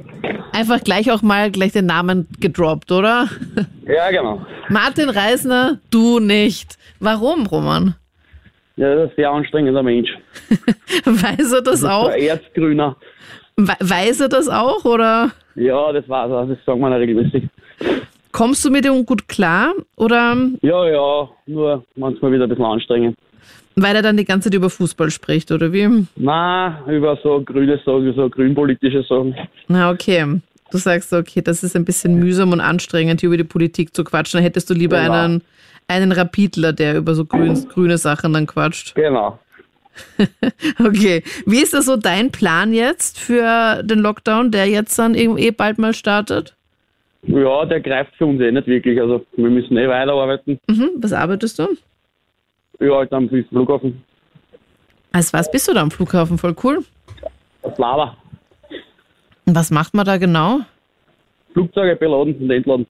Einfach 0.52 0.82
gleich 0.82 1.10
auch 1.10 1.20
mal 1.20 1.50
gleich 1.50 1.72
den 1.72 1.84
Namen 1.86 2.26
gedroppt, 2.40 2.90
oder? 2.90 3.28
Ja, 3.86 4.10
genau. 4.10 4.46
Martin 4.70 5.10
Reisner, 5.10 5.78
du 5.90 6.20
nicht. 6.20 6.78
Warum, 7.00 7.46
Roman? 7.46 7.96
Ja, 8.76 8.94
das 8.94 9.04
ist 9.06 9.10
ein 9.10 9.16
sehr 9.16 9.30
anstrengender 9.30 9.82
Mensch. 9.82 10.10
Weiß 11.04 11.52
er 11.52 11.60
das 11.62 11.84
auch? 11.84 12.08
Ein 12.08 12.20
Erzgrüner. 12.20 12.96
We- 13.56 13.76
Weiß 13.80 14.20
er 14.20 14.28
das 14.28 14.48
auch 14.48 14.84
oder 14.84 15.32
Ja, 15.56 15.92
das 15.92 16.08
war's. 16.08 16.48
Das 16.48 16.58
sagen 16.64 16.80
wir 16.80 16.90
regelmäßig. 16.98 17.42
Kommst 18.32 18.64
du 18.64 18.70
mit 18.70 18.84
ihm 18.86 19.04
gut 19.06 19.28
klar? 19.28 19.72
Oder 19.96 20.36
Ja, 20.62 20.86
ja, 20.88 21.28
nur 21.46 21.84
manchmal 21.96 22.32
wieder 22.32 22.44
ein 22.44 22.48
bisschen 22.50 22.64
anstrengend. 22.64 23.16
weil 23.76 23.94
er 23.96 24.02
dann 24.02 24.16
die 24.16 24.24
ganze 24.24 24.48
Zeit 24.50 24.54
über 24.56 24.70
Fußball 24.70 25.10
spricht, 25.10 25.50
oder 25.52 25.72
wie? 25.72 26.06
Na, 26.16 26.82
über 26.88 27.16
so 27.22 27.40
grüne 27.42 27.78
Sachen, 27.84 28.12
so 28.14 28.28
grünpolitische 28.28 29.02
Sachen. 29.04 29.34
Na, 29.68 29.90
okay. 29.90 30.40
Du 30.70 30.76
sagst, 30.78 31.12
okay, 31.14 31.40
das 31.40 31.62
ist 31.62 31.74
ein 31.76 31.84
bisschen 31.86 32.16
mühsam 32.18 32.52
und 32.52 32.60
anstrengend, 32.60 33.20
hier 33.20 33.28
über 33.28 33.38
die 33.38 33.44
Politik 33.44 33.94
zu 33.94 34.04
quatschen. 34.04 34.38
Dann 34.38 34.44
hättest 34.44 34.68
du 34.68 34.74
lieber 34.74 35.00
Genau. 35.00 35.12
einen, 35.14 35.42
einen 35.86 36.12
Rapidler, 36.12 36.74
der 36.74 36.96
über 36.98 37.14
so 37.14 37.24
grün, 37.24 37.66
grüne 37.68 37.96
Sachen 37.96 38.34
dann 38.34 38.46
quatscht. 38.46 38.94
Genau. 38.94 39.38
Okay. 40.78 41.22
Wie 41.46 41.60
ist 41.62 41.74
das 41.74 41.86
so 41.86 41.96
dein 41.96 42.30
Plan 42.30 42.72
jetzt 42.72 43.18
für 43.18 43.82
den 43.82 43.98
Lockdown, 44.00 44.50
der 44.50 44.66
jetzt 44.66 44.98
dann 44.98 45.14
eben 45.14 45.38
eh 45.38 45.50
bald 45.50 45.78
mal 45.78 45.94
startet? 45.94 46.54
Ja, 47.22 47.64
der 47.64 47.80
greift 47.80 48.14
für 48.16 48.26
uns 48.26 48.40
eh 48.40 48.50
nicht 48.50 48.66
wirklich. 48.66 49.00
Also 49.00 49.24
wir 49.36 49.50
müssen 49.50 49.76
eh 49.76 49.88
weiterarbeiten. 49.88 50.58
Mhm. 50.68 50.90
Was 50.96 51.12
arbeitest 51.12 51.58
du? 51.58 51.68
Ja, 52.80 52.96
halt 52.96 53.12
am 53.12 53.28
Flughafen. 53.28 54.02
Als 55.12 55.32
was 55.32 55.50
bist 55.50 55.66
du 55.68 55.74
da 55.74 55.82
am 55.82 55.90
Flughafen? 55.90 56.38
Voll 56.38 56.54
cool. 56.62 56.84
Das 57.62 57.76
Lava. 57.78 58.16
Und 59.46 59.54
was 59.56 59.70
macht 59.70 59.94
man 59.94 60.06
da 60.06 60.16
genau? 60.18 60.60
Flugzeuge 61.52 61.96
beladen 61.96 62.34
und 62.36 62.50
entladen. 62.50 62.86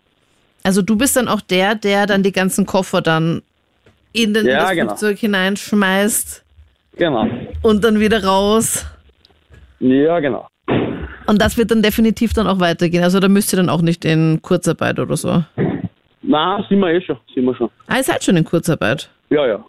Also 0.62 0.82
du 0.82 0.96
bist 0.96 1.16
dann 1.16 1.28
auch 1.28 1.40
der, 1.40 1.74
der 1.74 2.06
dann 2.06 2.22
die 2.22 2.32
ganzen 2.32 2.66
Koffer 2.66 3.00
dann 3.00 3.42
in, 4.12 4.34
den, 4.34 4.44
in 4.44 4.50
Ja, 4.52 4.60
das 4.64 4.70
genau. 4.72 4.86
Flugzeug 4.88 5.18
hineinschmeißt 5.18 6.44
Genau. 6.96 7.28
und 7.62 7.84
dann 7.84 8.00
wieder 8.00 8.24
raus. 8.24 8.84
Ja, 9.80 10.18
genau. 10.20 10.48
Und 11.28 11.42
das 11.42 11.58
wird 11.58 11.70
dann 11.70 11.82
definitiv 11.82 12.32
dann 12.32 12.46
auch 12.46 12.58
weitergehen. 12.58 13.04
Also 13.04 13.20
da 13.20 13.28
müsst 13.28 13.52
ihr 13.52 13.58
dann 13.58 13.68
auch 13.68 13.82
nicht 13.82 14.06
in 14.06 14.40
Kurzarbeit 14.40 14.98
oder 14.98 15.14
so. 15.14 15.44
Na, 16.22 16.64
sind 16.70 16.78
wir 16.78 16.88
eh 16.88 17.02
schon. 17.02 17.18
Sind 17.34 17.44
wir 17.44 17.54
schon. 17.54 17.68
Ah, 17.86 17.98
ihr 17.98 18.02
seid 18.02 18.24
schon 18.24 18.38
in 18.38 18.44
Kurzarbeit. 18.44 19.10
Ja, 19.28 19.46
ja. 19.46 19.62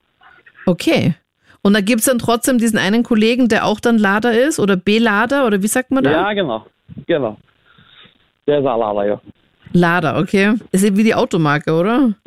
Okay. 0.66 1.16
Und 1.62 1.74
da 1.74 1.82
gibt 1.82 2.00
es 2.00 2.06
dann 2.06 2.18
trotzdem 2.18 2.60
diesen 2.60 2.80
einen 2.80 3.04
Kollegen, 3.04 3.50
der 3.50 3.66
auch 3.66 3.82
dann 3.82 3.98
Lader 3.98 4.32
ist 4.32 4.58
oder 4.58 4.78
B-Lader 4.78 5.46
oder 5.46 5.62
wie 5.62 5.68
sagt 5.68 5.92
man 5.92 6.06
da? 6.06 6.12
Ja, 6.12 6.34
genau. 6.34 6.66
Genau. 7.08 7.36
Der 8.48 8.60
ist 8.60 8.66
auch 8.66 8.80
Lava, 8.80 9.06
ja. 9.06 9.22
Lader, 9.74 10.18
okay. 10.18 10.54
Ist 10.72 10.86
eben 10.86 10.96
wie 10.96 11.04
die 11.04 11.16
Automarke, 11.16 11.74
oder? 11.74 12.14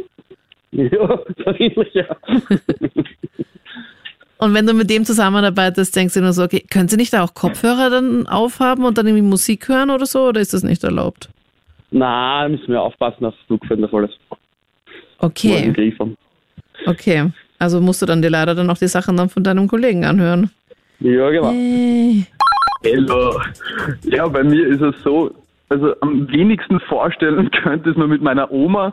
Ja, 0.74 1.18
so 1.44 1.50
ähnlich, 1.58 1.92
ja. 1.92 2.16
Und 4.42 4.54
wenn 4.54 4.66
du 4.66 4.74
mit 4.74 4.90
dem 4.90 5.04
zusammenarbeitest, 5.04 5.94
denkst 5.94 6.14
du 6.14 6.20
nur 6.20 6.32
so, 6.32 6.42
okay, 6.42 6.64
können 6.68 6.88
Sie 6.88 6.96
nicht 6.96 7.12
da 7.12 7.22
auch 7.22 7.32
Kopfhörer 7.32 7.90
dann 7.90 8.26
aufhaben 8.26 8.84
und 8.84 8.98
dann 8.98 9.06
irgendwie 9.06 9.22
Musik 9.22 9.68
hören 9.68 9.88
oder 9.88 10.04
so? 10.04 10.26
Oder 10.26 10.40
ist 10.40 10.52
das 10.52 10.64
nicht 10.64 10.82
erlaubt? 10.82 11.28
Na, 11.92 12.42
da 12.42 12.48
müssen 12.48 12.66
wir 12.66 12.82
aufpassen 12.82 13.24
aufs 13.24 13.38
Flugfeld 13.46 13.78
und 13.80 13.94
alles. 13.94 14.10
Okay, 15.18 15.66
Im 15.66 15.72
Griff 15.72 15.96
haben. 16.00 16.16
okay. 16.86 17.30
Also 17.60 17.80
musst 17.80 18.02
du 18.02 18.06
dann 18.06 18.20
dir 18.20 18.30
leider 18.30 18.56
dann 18.56 18.68
auch 18.68 18.78
die 18.78 18.88
Sachen 18.88 19.16
dann 19.16 19.28
von 19.28 19.44
deinem 19.44 19.68
Kollegen 19.68 20.04
anhören. 20.04 20.50
Ja, 20.98 21.30
genau. 21.30 21.52
Äh, 21.52 22.24
Hallo. 22.84 23.40
Ja, 24.02 24.26
bei 24.26 24.42
mir 24.42 24.66
ist 24.66 24.80
es 24.80 24.96
so, 25.04 25.32
also 25.68 25.94
am 26.00 26.28
wenigsten 26.32 26.80
vorstellen 26.80 27.48
könnte 27.62 27.90
es 27.90 27.96
mir 27.96 28.08
mit 28.08 28.22
meiner 28.22 28.50
Oma, 28.50 28.92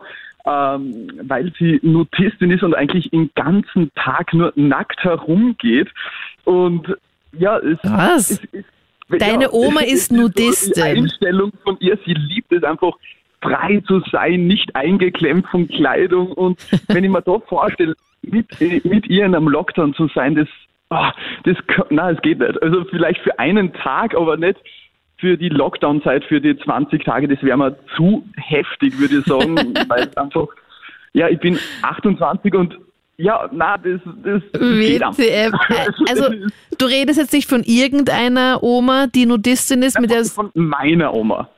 ähm, 0.50 1.12
weil 1.24 1.52
sie 1.60 1.80
Nutistin 1.84 2.52
ist 2.52 2.64
und 2.64 2.74
eigentlich 2.74 3.10
den 3.12 3.30
ganzen 3.36 3.92
Tag 3.96 4.34
nur 4.34 4.52
nackt 4.56 5.04
herumgeht. 5.04 5.90
Und 6.46 6.96
ja, 7.38 7.58
es 7.60 7.78
Was? 7.84 8.32
es- 8.32 8.42
es- 8.52 8.66
Deine 9.20 9.46
ja, 9.46 9.52
Oma 9.52 9.82
ist 9.82 10.10
so 10.10 10.16
Nudistin. 10.16 10.74
Die 10.76 10.82
Einstellung 10.84 11.52
von 11.64 11.78
ihr, 11.80 11.98
sie 12.06 12.14
liebt 12.14 12.52
es 12.52 12.64
einfach 12.64 12.94
frei 13.42 13.82
zu 13.88 14.02
sein, 14.12 14.46
nicht 14.48 14.76
eingeklemmt 14.76 15.48
von 15.48 15.68
Kleidung. 15.68 16.32
Und 16.34 16.60
wenn 16.90 17.04
ich 17.04 17.10
mir 17.10 17.22
da 17.22 17.40
vorstelle, 17.40 17.96
mit, 18.22 18.46
mit 18.86 19.08
ihr 19.08 19.26
in 19.26 19.34
einem 19.34 19.48
Lockdown 19.48 19.94
zu 19.96 20.08
sein, 20.14 20.36
das, 20.36 20.48
ah, 20.90 21.12
das, 21.44 21.58
na, 21.90 22.12
es 22.12 22.22
geht 22.22 22.40
nicht. 22.40 22.62
Also 22.62 22.84
vielleicht 22.86 23.22
für 23.22 23.38
einen 23.40 23.74
Tag, 23.74 24.14
aber 24.16 24.38
nicht 24.38 24.60
für 25.20 25.38
die 25.38 25.50
Lockdown-Zeit, 25.50 26.24
für 26.26 26.40
die 26.40 26.58
20 26.58 27.04
Tage, 27.04 27.28
das 27.28 27.44
wäre 27.44 27.58
mir 27.58 27.76
zu 27.96 28.26
heftig, 28.38 28.98
würde 29.00 29.18
ich 29.20 29.26
sagen, 29.26 29.56
weil 29.88 30.10
einfach, 30.16 30.48
ja, 31.14 31.28
ich 31.28 31.40
bin 31.40 31.60
28 31.82 32.54
und 32.56 32.78
ja, 33.18 33.50
na, 33.52 33.78
das, 33.78 34.00
das, 34.24 34.42
das 34.54 34.62
geht. 34.62 35.02
WTF. 35.02 35.52
Also, 36.10 36.34
du 36.78 36.86
redest 36.86 37.20
jetzt 37.20 37.34
nicht 37.34 37.50
von 37.50 37.64
irgendeiner 37.66 38.64
Oma, 38.64 39.08
die 39.08 39.26
Nudistin 39.26 39.84
ist, 39.84 40.00
mit 40.00 40.10
der 40.10 40.24
von 40.24 40.52
meiner 40.54 41.14
Oma. 41.14 41.50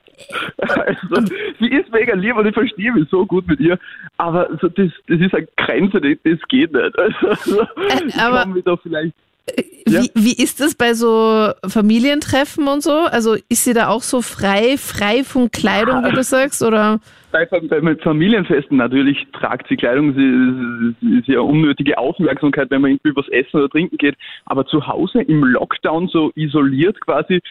Also, 0.57 1.31
sie 1.59 1.67
ist 1.67 1.91
mega 1.91 2.15
lieb 2.15 2.35
und 2.35 2.47
ich 2.47 2.53
verstehe 2.53 2.91
mich 2.91 3.07
so 3.09 3.27
gut 3.27 3.47
mit 3.47 3.59
ihr, 3.59 3.77
aber 4.17 4.49
so 4.59 4.69
das, 4.69 4.89
das 5.07 5.19
ist 5.19 5.35
eine 5.35 5.47
Grenze, 5.55 6.01
das, 6.01 6.17
das 6.23 6.39
geht 6.47 6.73
nicht. 6.73 6.97
Also, 6.97 7.67
ich 8.07 8.15
aber- 8.15 8.39
kann 8.41 8.53
mich 8.53 8.63
da 8.63 8.75
vielleicht 8.77 9.13
ja. 9.87 10.01
Wie, 10.01 10.11
wie 10.13 10.43
ist 10.43 10.59
das 10.59 10.75
bei 10.75 10.93
so 10.93 11.51
Familientreffen 11.67 12.67
und 12.67 12.83
so? 12.83 12.91
Also 12.91 13.35
ist 13.49 13.63
sie 13.63 13.73
da 13.73 13.89
auch 13.89 14.03
so 14.03 14.21
frei, 14.21 14.77
frei 14.77 15.23
von 15.23 15.51
Kleidung, 15.51 16.03
wie 16.05 16.11
du 16.11 16.23
sagst? 16.23 16.61
Oder? 16.61 16.99
bei, 17.31 17.45
bei 17.45 17.95
Familienfesten 17.95 18.77
natürlich 18.77 19.27
tragt 19.33 19.67
sie 19.67 19.77
Kleidung, 19.77 20.13
sie, 20.13 20.95
sie 21.01 21.19
ist 21.19 21.27
ja 21.27 21.39
unnötige 21.39 21.97
Aufmerksamkeit, 21.97 22.69
wenn 22.69 22.81
man 22.81 22.91
irgendwie 22.91 23.15
was 23.15 23.27
essen 23.29 23.57
oder 23.57 23.69
trinken 23.69 23.97
geht, 23.97 24.15
aber 24.45 24.65
zu 24.65 24.85
Hause 24.85 25.21
im 25.21 25.43
Lockdown 25.43 26.07
so 26.07 26.31
isoliert 26.35 26.99
quasi, 27.01 27.41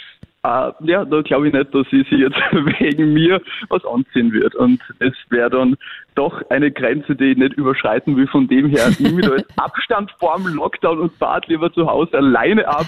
äh, 0.43 0.73
ja, 0.81 1.05
da 1.05 1.21
glaube 1.23 1.49
ich 1.49 1.53
nicht, 1.53 1.75
dass 1.75 1.87
sie 1.91 2.03
sich 2.03 2.19
jetzt 2.19 2.37
wegen 2.53 3.13
mir 3.13 3.41
was 3.69 3.85
anziehen 3.85 4.33
wird. 4.33 4.55
Und 4.55 4.81
es 4.99 5.13
wäre 5.29 5.51
dann 5.51 5.77
doch 6.15 6.43
eine 6.51 6.71
Grenze, 6.71 7.15
die 7.15 7.33
ich 7.33 7.37
nicht 7.37 7.55
überschreiten 7.55 8.17
will. 8.17 8.27
Von 8.27 8.49
dem 8.49 8.69
her 8.69 8.91
nehme 8.99 9.21
ich 9.21 9.27
da 9.27 9.37
jetzt 9.37 9.53
Abstand 9.59 10.11
vorm 10.19 10.47
Lockdown 10.47 10.99
und 11.01 11.13
fahrt 11.15 11.47
lieber 11.49 11.73
zu 11.73 11.87
Hause 11.87 12.17
alleine 12.19 12.67
ab, 12.67 12.87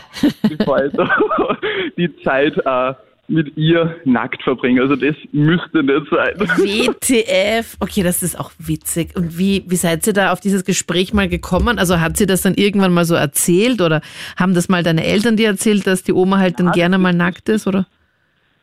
bevor 0.49 0.85
ich 0.85 0.93
da 0.93 1.07
die 1.97 2.15
Zeit 2.23 2.57
äh, 2.57 2.95
mit 3.33 3.57
ihr 3.57 3.97
nackt 4.05 4.43
verbringe. 4.43 4.83
Also 4.83 4.97
das 4.97 5.17
müsste 5.33 5.83
nicht 5.83 6.07
sein. 6.11 6.35
WTF. 6.39 7.77
Okay, 7.81 8.03
das 8.03 8.23
ist 8.23 8.39
auch 8.39 8.53
witzig. 8.59 9.17
Und 9.17 9.39
wie, 9.39 9.65
wie 9.67 9.77
seid 9.77 10.07
ihr 10.07 10.13
da 10.13 10.33
auf 10.33 10.41
dieses 10.41 10.65
Gespräch 10.65 11.13
mal 11.13 11.29
gekommen? 11.29 11.79
Also 11.79 12.01
hat 12.01 12.17
sie 12.17 12.27
das 12.27 12.43
dann 12.43 12.55
irgendwann 12.55 12.93
mal 12.93 13.05
so 13.05 13.15
erzählt 13.15 13.81
oder 13.81 14.03
haben 14.37 14.55
das 14.55 14.69
mal 14.69 14.83
deine 14.83 15.05
Eltern 15.05 15.37
dir 15.37 15.49
erzählt, 15.49 15.87
dass 15.87 16.03
die 16.03 16.13
Oma 16.13 16.39
halt 16.39 16.61
dann 16.61 16.73
gerne 16.73 16.99
mal 16.99 17.15
nackt 17.15 17.49
ist, 17.49 17.67
oder? 17.67 17.87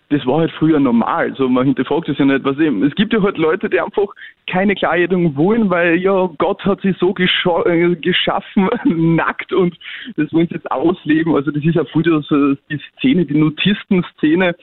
Das 0.10 0.26
war 0.26 0.40
halt 0.40 0.52
früher 0.52 0.80
normal. 0.80 1.36
So, 1.38 1.48
man 1.48 1.68
hinterfragt 1.68 2.10
es 2.10 2.18
ja 2.18 2.26
nicht, 2.26 2.44
was 2.44 2.58
eben. 2.58 2.84
Es 2.84 2.96
gibt 2.96 3.14
ja 3.14 3.22
halt 3.22 3.38
Leute, 3.38 3.70
die 3.70 3.80
einfach 3.80 4.08
keine 4.48 4.74
Kleidung 4.74 5.36
wollen, 5.36 5.70
weil 5.70 5.98
ja 5.98 6.30
Gott 6.40 6.64
hat 6.66 6.82
sie 6.82 6.96
so 7.00 7.14
äh, 7.16 7.96
geschaffen, 7.96 8.70
nackt 9.16 9.54
und 9.54 9.78
das 10.18 10.34
wollen 10.34 10.48
sie 10.48 10.56
jetzt 10.56 10.72
ausleben. 10.72 11.36
Also 11.36 11.52
das 11.52 11.64
ist 11.64 11.76
ja 11.76 11.86
früher 11.86 12.22
so 12.24 12.56
die 12.70 12.82
Szene, 12.98 13.26
die 13.26 13.38
Notisten-Szene. 13.38 14.56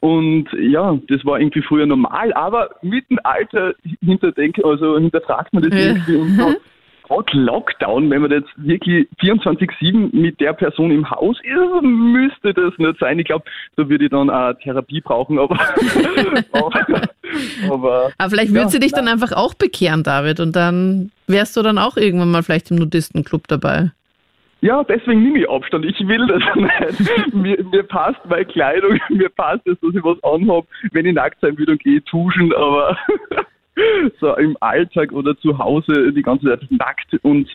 Und 0.00 0.48
ja, 0.58 0.98
das 1.08 1.24
war 1.24 1.40
irgendwie 1.40 1.62
früher 1.62 1.86
normal, 1.86 2.32
aber 2.34 2.70
mit 2.82 3.08
dem 3.08 3.18
Alter 3.22 3.74
hinterdenkt, 4.02 4.62
also 4.62 4.98
hinterfragt 4.98 5.54
man 5.54 5.62
das 5.62 5.72
irgendwie 5.72 6.16
und 6.16 6.28
so, 6.36 6.54
Trotz 7.10 7.26
Lockdown, 7.32 8.08
wenn 8.08 8.22
man 8.22 8.30
jetzt 8.30 8.50
wirklich 8.56 9.08
24-7 9.20 10.14
mit 10.16 10.38
der 10.40 10.52
Person 10.52 10.92
im 10.92 11.10
Haus 11.10 11.36
ist, 11.42 11.82
müsste 11.82 12.54
das 12.54 12.72
nicht 12.78 13.00
sein. 13.00 13.18
Ich 13.18 13.24
glaube, 13.26 13.44
da 13.74 13.88
würde 13.88 14.04
ich 14.04 14.10
dann 14.12 14.30
auch 14.30 14.52
Therapie 14.62 15.00
brauchen, 15.00 15.36
aber, 15.40 15.58
aber, 16.52 17.02
aber 17.68 18.12
Aber 18.16 18.30
vielleicht 18.30 18.50
würde 18.50 18.62
Ja, 18.62 18.68
sie 18.68 18.78
dich 18.78 18.92
dann 18.92 19.08
einfach 19.08 19.32
auch 19.32 19.54
bekehren, 19.54 20.04
David, 20.04 20.38
und 20.38 20.54
dann 20.54 21.10
wärst 21.26 21.56
du 21.56 21.62
dann 21.62 21.78
auch 21.78 21.96
irgendwann 21.96 22.30
mal 22.30 22.44
vielleicht 22.44 22.70
im 22.70 22.76
Nudistenclub 22.76 23.48
dabei. 23.48 23.90
ja, 24.60 24.84
deswegen 24.84 25.24
nehme 25.24 25.40
ich 25.40 25.50
Abstand. 25.50 25.84
Ich 25.86 25.98
will 26.06 26.24
das 26.28 26.42
nicht. 27.00 27.34
mir, 27.34 27.64
mir 27.72 27.82
passt 27.82 28.20
meine 28.28 28.44
Kleidung, 28.44 29.00
mir 29.08 29.30
passt 29.30 29.66
es, 29.66 29.76
dass 29.80 29.94
ich 29.96 30.04
was 30.04 30.22
anhabe. 30.22 30.68
Wenn 30.92 31.06
ich 31.06 31.14
nackt 31.14 31.40
sein 31.40 31.58
will, 31.58 31.66
dann 31.66 31.78
gehe 31.78 31.98
ich 31.98 32.04
duschen, 32.04 32.54
aber 32.54 32.96
so 34.20 34.34
im 34.36 34.56
Alltag 34.60 35.12
oder 35.12 35.36
zu 35.38 35.58
Hause 35.58 36.12
die 36.12 36.22
ganze 36.22 36.46
Zeit 36.46 36.70
nackt 36.70 37.16
und 37.22 37.48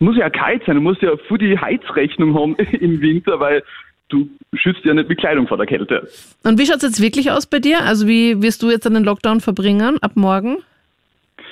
muss 0.00 0.16
ja 0.16 0.30
kalt 0.30 0.62
sein, 0.64 0.76
du 0.76 0.80
musst 0.80 1.02
ja 1.02 1.16
für 1.28 1.38
die 1.38 1.58
Heizrechnung 1.58 2.34
haben 2.34 2.56
im 2.80 3.00
Winter, 3.00 3.40
weil 3.40 3.62
du 4.08 4.28
schützt 4.54 4.84
ja 4.84 4.94
nicht 4.94 5.08
mit 5.08 5.18
Kleidung 5.18 5.46
vor 5.46 5.56
der 5.56 5.66
Kälte. 5.66 6.08
Und 6.44 6.58
wie 6.58 6.66
schaut's 6.66 6.82
jetzt 6.82 7.02
wirklich 7.02 7.30
aus 7.30 7.46
bei 7.46 7.58
dir? 7.58 7.84
Also 7.84 8.06
wie 8.06 8.40
wirst 8.42 8.62
du 8.62 8.70
jetzt 8.70 8.84
den 8.84 9.04
Lockdown 9.04 9.40
verbringen 9.40 9.98
ab 10.00 10.12
morgen? 10.14 10.58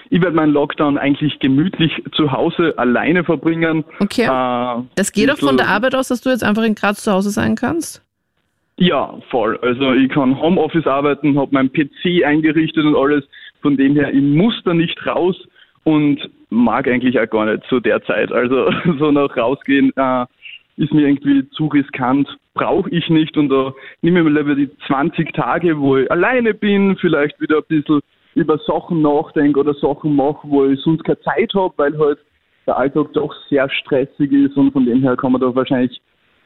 Ich 0.09 0.21
werde 0.21 0.37
meinen 0.37 0.53
Lockdown 0.53 0.99
eigentlich 0.99 1.39
gemütlich 1.41 2.03
zu 2.13 2.31
Hause 2.31 2.75
alleine 2.77 3.25
verbringen. 3.25 3.85
Okay. 3.99 4.23
Äh, 4.23 4.83
Das 4.95 5.13
geht 5.13 5.31
auch 5.31 5.39
von 5.39 5.57
der 5.57 5.69
Arbeit 5.69 5.95
aus, 5.95 6.09
dass 6.09 6.21
du 6.21 6.31
jetzt 6.31 6.45
einfach 6.45 6.63
in 6.63 6.75
Graz 6.75 7.03
zu 7.03 7.13
Hause 7.13 7.31
sein 7.31 7.57
kannst? 7.57 8.03
Ja, 8.79 9.15
voll. 9.31 9.59
Also 9.63 9.93
ich 9.95 10.11
kann 10.11 10.39
Homeoffice 10.39 10.87
arbeiten, 10.87 11.39
habe 11.39 11.53
meinen 11.53 11.73
PC 11.73 12.25
eingerichtet 12.25 12.85
und 12.85 12.95
alles. 12.95 13.25
Von 13.67 13.77
dem 13.77 13.97
her, 13.97 14.15
ich 14.15 14.23
muss 14.23 14.55
da 14.65 14.73
nicht 14.75 15.05
raus 15.05 15.37
und 15.83 16.21
mag 16.51 16.87
eigentlich 16.87 17.19
auch 17.19 17.29
gar 17.29 17.47
nicht 17.47 17.65
zu 17.69 17.81
der 17.81 18.01
Zeit. 18.05 18.31
Also 18.31 18.71
so 19.01 19.11
nach 19.11 19.37
rausgehen 19.37 19.93
äh, 19.97 20.25
ist 20.77 20.95
mir 20.95 21.09
irgendwie 21.09 21.51
zu 21.51 21.67
riskant, 21.67 22.29
brauche 22.55 22.89
ich 22.91 23.09
nicht. 23.09 23.37
Und 23.37 23.49
da 23.49 23.75
nehme 24.03 24.21
ich 24.21 24.25
mir 24.25 24.39
lieber 24.39 24.55
die 24.55 24.71
20 24.87 25.33
Tage, 25.33 25.81
wo 25.81 25.97
ich 25.97 26.09
alleine 26.13 26.55
bin, 26.55 26.97
vielleicht 27.01 27.41
wieder 27.41 27.57
ein 27.57 27.65
bisschen 27.67 28.03
über 28.37 28.57
Sachen 28.59 29.03
nachdenke 29.03 29.59
oder 29.59 29.75
Sachen 29.75 30.15
mache, 30.15 30.47
wo 30.49 30.65
ich 30.67 30.81
sonst 30.83 31.03
keine 31.03 31.19
Zeit 31.23 31.53
habe, 31.53 31.75
weil 31.77 31.99
halt 31.99 32.21
der 32.69 32.79
Alltag 32.79 33.13
doch 33.15 33.35
sehr 33.51 33.69
stressig 33.69 34.31
ist 34.31 34.57
und 34.57 34.71
von 34.71 34.87
dem 34.87 35.03
her 35.03 35.17
kann 35.17 35.33
man 35.33 35.41
da 35.41 35.53
wahrscheinlich 35.53 36.01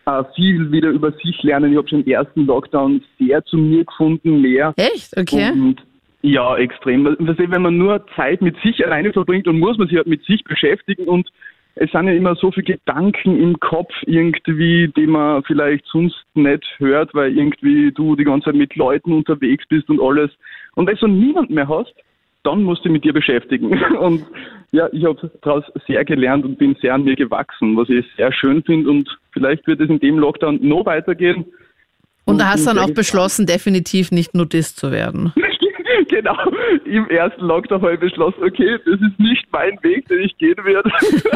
äh, 0.07 0.25
viel 0.35 0.73
wieder 0.73 0.89
über 0.89 1.13
sich 1.23 1.43
lernen. 1.43 1.73
Ich 1.73 1.77
habe 1.77 1.87
schon 1.87 2.01
im 2.03 2.11
ersten 2.11 2.47
Lockdown 2.47 3.03
sehr 3.19 3.45
zu 3.45 3.59
mir 3.59 3.85
gefunden, 3.85 4.41
mehr. 4.41 4.73
Echt? 4.79 5.15
Okay. 5.19 5.51
Und 5.53 5.83
ja, 6.23 6.57
extrem. 6.57 7.05
Wenn 7.05 7.63
man 7.63 7.79
nur 7.79 8.05
Zeit 8.15 8.43
mit 8.43 8.57
sich 8.63 8.85
alleine 8.85 9.13
verbringt 9.13 9.49
und 9.49 9.59
muss 9.59 9.79
man 9.79 9.89
sich 9.89 9.97
halt 9.97 10.07
mit 10.07 10.25
sich 10.25 10.45
beschäftigen 10.45 11.05
und 11.05 11.31
es 11.77 11.91
sind 11.93 12.09
ja 12.09 12.13
immer 12.13 12.35
so 12.35 12.51
viele 12.51 12.77
Gedanken 12.77 13.41
im 13.41 13.59
Kopf 13.61 13.93
irgendwie, 14.05 14.93
die 14.97 15.07
man 15.07 15.43
vielleicht 15.45 15.87
sonst 15.87 16.25
nicht 16.35 16.65
hört, 16.79 17.15
weil 17.15 17.37
irgendwie 17.37 17.93
du 17.93 18.17
die 18.17 18.25
ganze 18.25 18.47
Zeit 18.47 18.57
mit 18.57 18.75
Leuten 18.77 19.13
unterwegs 19.13 19.65
bist 19.69 19.89
und 19.89 20.01
alles. 20.01 20.31
Und 20.75 20.89
wenn 20.89 20.97
du 20.97 21.07
niemand 21.07 21.51
mehr 21.51 21.69
hast, 21.69 21.95
dann 22.43 22.65
musst 22.65 22.85
du 22.85 22.91
mit 22.91 23.05
dir 23.05 23.13
beschäftigen. 23.13 23.83
Und 23.99 24.25
ja, 24.73 24.89
ich 24.93 25.05
habe 25.05 25.31
daraus 25.43 25.65
sehr 25.87 26.05
gelernt 26.05 26.45
und 26.45 26.57
bin 26.57 26.75
sehr 26.81 26.95
an 26.95 27.05
mir 27.05 27.17
gewachsen, 27.17 27.77
was 27.77 27.89
ich 27.91 28.07
sehr 28.17 28.33
schön 28.33 28.63
finde. 28.63 28.89
Und 28.89 29.19
vielleicht 29.33 29.67
wird 29.67 29.81
es 29.81 29.91
in 29.91 29.99
dem 29.99 30.19
Lockdown 30.19 30.59
noch 30.63 30.87
weitergehen. 30.87 31.45
Und 32.25 32.41
da 32.41 32.51
hast 32.51 32.67
du 32.67 32.75
dann 32.75 32.79
auch 32.79 32.95
beschlossen, 32.95 33.47
definitiv 33.47 34.13
nicht 34.13 34.35
Nudist 34.35 34.79
zu 34.79 34.91
werden. 34.93 35.35
genau, 36.21 36.37
im 36.85 37.09
ersten 37.09 37.45
Lockdown 37.45 37.83
habe 37.83 37.95
ich 37.95 38.01
beschlossen, 38.01 38.43
okay, 38.43 38.79
das 38.85 39.01
ist 39.01 39.19
nicht 39.19 39.47
mein 39.53 39.83
Weg, 39.83 40.07
den 40.09 40.21
ich 40.21 40.37
gehen 40.39 40.57
werde. 40.65 40.91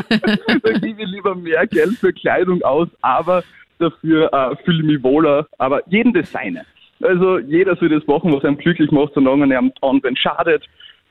Dann 0.62 0.80
gebe 0.80 1.02
ich 1.02 1.08
lieber 1.08 1.34
mehr 1.34 1.66
Geld 1.66 1.92
für 1.98 2.12
Kleidung 2.12 2.62
aus, 2.62 2.88
aber 3.02 3.42
dafür 3.78 4.32
äh, 4.32 4.56
fühle 4.64 4.80
ich 4.80 4.86
mich 4.86 5.02
wohler. 5.02 5.46
Aber 5.58 5.82
jedem 5.88 6.12
das 6.12 6.30
seine. 6.30 6.64
Also 7.02 7.38
jeder 7.38 7.76
soll 7.76 7.88
das 7.88 8.06
machen, 8.06 8.32
was 8.32 8.44
einem 8.44 8.58
glücklich 8.58 8.90
macht, 8.90 9.14
solange 9.14 9.52
er 9.52 9.58
am 9.58 9.72
anderen 9.82 10.16
schadet. 10.16 10.64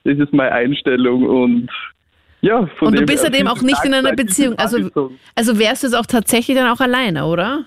Das 0.05 0.17
ist 0.17 0.33
meine 0.33 0.51
Einstellung 0.51 1.25
und 1.25 1.69
ja, 2.41 2.67
von 2.77 2.89
Und 2.89 2.99
du 2.99 3.05
bist 3.05 3.23
ja 3.23 3.29
her 3.29 3.39
dem 3.39 3.47
auch 3.47 3.57
ich 3.57 3.61
nicht 3.63 3.85
in 3.85 3.93
einer 3.93 4.13
Beziehung. 4.13 4.55
Also, 4.57 4.89
also 5.33 5.59
wärst 5.59 5.83
du 5.83 5.87
jetzt 5.87 5.95
auch 5.95 6.05
tatsächlich 6.05 6.57
dann 6.57 6.69
auch 6.69 6.81
alleine, 6.81 7.25
oder? 7.25 7.65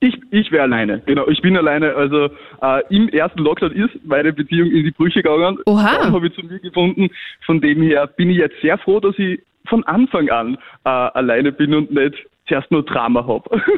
Ich, 0.00 0.14
ich 0.30 0.52
wäre 0.52 0.64
alleine, 0.64 1.00
genau. 1.06 1.26
Ich 1.28 1.40
bin 1.40 1.56
alleine. 1.56 1.94
Also 1.94 2.28
äh, 2.60 2.82
im 2.94 3.08
ersten 3.08 3.40
Lockdown 3.40 3.72
ist 3.72 4.04
meine 4.04 4.32
Beziehung 4.32 4.70
in 4.70 4.84
die 4.84 4.90
Brüche 4.90 5.22
gegangen. 5.22 5.58
Oha. 5.66 5.98
Dann 6.02 6.12
habe 6.12 6.26
ich 6.26 6.34
zu 6.34 6.44
mir 6.44 6.58
gefunden. 6.58 7.08
Von 7.46 7.60
dem 7.60 7.82
her 7.82 8.06
bin 8.06 8.30
ich 8.30 8.38
jetzt 8.38 8.60
sehr 8.60 8.76
froh, 8.78 9.00
dass 9.00 9.18
ich 9.18 9.40
von 9.66 9.84
Anfang 9.84 10.28
an 10.28 10.58
äh, 10.84 10.88
alleine 10.88 11.50
bin 11.50 11.74
und 11.74 11.90
nicht 11.92 12.14
zuerst 12.46 12.70
nur 12.70 12.84
Drama 12.84 13.26
habe. 13.26 13.62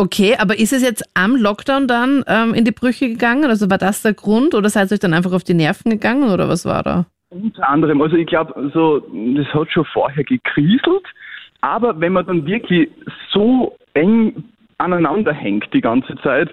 Okay, 0.00 0.36
aber 0.38 0.56
ist 0.56 0.72
es 0.72 0.80
jetzt 0.80 1.02
am 1.14 1.34
Lockdown 1.34 1.88
dann 1.88 2.22
ähm, 2.28 2.54
in 2.54 2.64
die 2.64 2.70
Brüche 2.70 3.08
gegangen? 3.08 3.46
Also 3.46 3.68
war 3.68 3.78
das 3.78 4.02
der 4.02 4.14
Grund 4.14 4.54
oder 4.54 4.68
seid 4.68 4.92
ihr 4.92 4.94
euch 4.94 5.00
dann 5.00 5.12
einfach 5.12 5.32
auf 5.32 5.42
die 5.42 5.54
Nerven 5.54 5.90
gegangen 5.90 6.30
oder 6.30 6.48
was 6.48 6.64
war 6.64 6.84
da? 6.84 7.06
Unter 7.30 7.68
anderem, 7.68 8.00
also 8.00 8.14
ich 8.14 8.28
glaube, 8.28 8.70
so, 8.72 9.00
das 9.34 9.46
hat 9.52 9.72
schon 9.72 9.84
vorher 9.86 10.22
gekriselt, 10.22 11.04
aber 11.62 12.00
wenn 12.00 12.12
man 12.12 12.24
dann 12.26 12.46
wirklich 12.46 12.88
so 13.32 13.76
eng 13.94 14.44
aneinander 14.78 15.32
hängt 15.32 15.72
die 15.72 15.80
ganze 15.80 16.16
Zeit, 16.22 16.52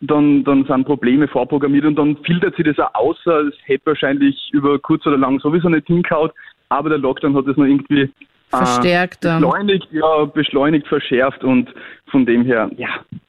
dann, 0.00 0.44
dann 0.44 0.64
sind 0.64 0.84
Probleme 0.84 1.26
vorprogrammiert 1.28 1.84
und 1.84 1.96
dann 1.96 2.16
filtert 2.24 2.56
sich 2.56 2.66
das 2.66 2.78
auch 2.78 2.94
aus. 2.94 3.16
Es 3.26 3.54
hätte 3.64 3.86
wahrscheinlich 3.86 4.50
über 4.52 4.78
kurz 4.78 5.06
oder 5.06 5.16
lang 5.16 5.40
sowieso 5.40 5.68
nicht 5.68 5.86
hingehaut, 5.86 6.32
aber 6.68 6.90
der 6.90 6.98
Lockdown 6.98 7.36
hat 7.36 7.46
das 7.46 7.56
noch 7.56 7.64
irgendwie 7.64 8.02
äh, 8.02 8.08
Verstärkt 8.48 9.24
dann. 9.24 9.42
beschleunigt, 9.42 9.88
ja, 9.90 10.24
beschleunigt, 10.26 10.86
verschärft 10.86 11.42
und 11.44 11.72
von 12.10 12.26
dem 12.26 12.44
her, 12.44 12.70
ja, 12.76 12.88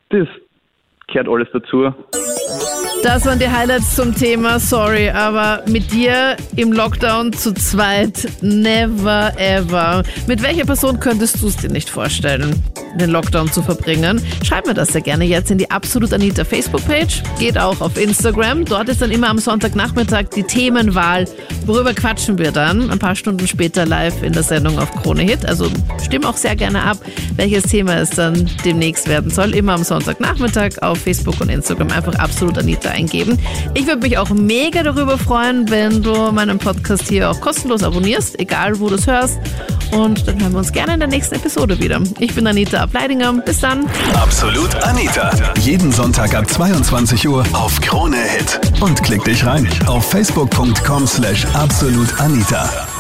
das 0.10 0.28
gehört 1.08 1.30
alles 1.30 1.48
dazu. 1.54 1.94
Das 3.04 3.26
waren 3.26 3.40
die 3.40 3.48
Highlights 3.48 3.96
zum 3.96 4.14
Thema. 4.14 4.60
Sorry, 4.60 5.10
aber 5.10 5.64
mit 5.68 5.92
dir 5.94 6.36
im 6.56 6.74
Lockdown 6.74 7.32
zu 7.32 7.54
zweit, 7.54 8.28
never 8.42 9.32
ever. 9.38 10.04
Mit 10.28 10.42
welcher 10.42 10.66
Person 10.66 11.00
könntest 11.00 11.42
du 11.42 11.48
es 11.48 11.58
dir 11.58 11.70
nicht 11.70 11.90
vorstellen, 11.90 12.62
den 12.98 13.12
Lockdown 13.12 13.52
zu 13.52 13.62
verbringen? 13.62 14.22
Schreib 14.44 14.66
mir 14.68 14.74
das 14.74 14.90
sehr 14.90 15.02
gerne 15.02 15.26
jetzt 15.26 15.52
in 15.52 15.58
die 15.58 15.70
Absolut 15.72 16.14
Anita 16.14 16.44
Facebook-Page. 16.44 17.24
Geht 17.40 17.58
auch 17.58 17.82
auf 17.82 17.98
Instagram. 17.98 18.66
Dort 18.66 18.90
ist 18.90 19.02
dann 19.02 19.12
immer 19.12 19.30
am 19.30 19.40
Sonntagnachmittag 19.40 20.26
die 20.36 20.44
Themenwahl. 20.44 21.26
Worüber 21.66 21.94
quatschen 21.94 22.38
wir 22.38 22.52
dann? 22.52 22.90
Ein 22.90 23.00
paar 23.00 23.16
Stunden 23.16 23.48
später 23.48 23.86
live 23.86 24.24
in 24.24 24.34
der 24.34 24.44
Sendung 24.44 24.80
auf 24.80 24.92
Krone 24.92 25.24
Hit. 25.24 25.46
Also 25.46 25.70
stimm 26.04 26.26
auch 26.26 26.38
sehr 26.38 26.56
gerne 26.56 26.84
ab, 26.84 26.98
welches 27.36 27.64
Thema 27.64 27.96
es 27.96 28.12
dann 28.12 28.50
demnächst 28.66 29.08
werden 29.08 29.32
soll. 29.32 29.54
Immer 29.54 29.74
am 29.74 29.84
Sonntagnachmittag 29.84 30.82
auf 30.82 31.00
Facebook 31.00 31.40
und 31.42 31.50
Instagram 31.50 31.92
einfach 31.92 32.16
Absolut 32.16 32.58
Anita 32.58 32.90
eingeben. 32.90 33.38
Ich 33.74 33.86
würde 33.88 34.02
mich 34.02 34.18
auch 34.18 34.30
mega 34.30 34.84
darüber 34.84 35.18
freuen, 35.18 35.70
wenn 35.70 36.04
du 36.04 36.32
meinen 36.32 36.58
Podcast 36.58 37.08
hier 37.10 37.30
auch 37.30 37.40
kostenlos 37.42 37.84
abonnierst, 37.84 38.40
egal 38.40 38.80
wo 38.80 38.90
du 38.90 38.96
es 38.96 39.08
hörst. 39.08 39.40
Und 39.92 40.28
dann 40.28 40.42
hören 40.42 40.52
wir 40.52 40.60
uns 40.60 40.72
gerne 40.72 40.94
in 40.94 41.00
der 41.00 41.10
nächsten 41.10 41.36
Episode 41.36 41.80
wieder. 41.80 42.02
Ich 42.20 42.34
bin 42.34 42.48
Anita 42.48 42.80
Ableidinger. 42.80 43.34
Bis 43.34 43.60
dann. 43.60 43.86
Absolut 44.14 44.76
Anita. 44.84 45.32
Jeden 45.60 45.92
Sonntag 45.92 46.36
ab 46.36 46.50
22 46.50 47.28
Uhr 47.28 47.46
auf 47.54 47.80
Krone 47.82 48.18
Hit. 48.18 48.60
Und 48.82 49.02
klick 49.04 49.24
dich 49.24 49.46
rein 49.46 49.68
auf 49.88 50.10
facebook.com 50.10 51.08
slash 51.08 51.46
absolutanita. 51.54 52.97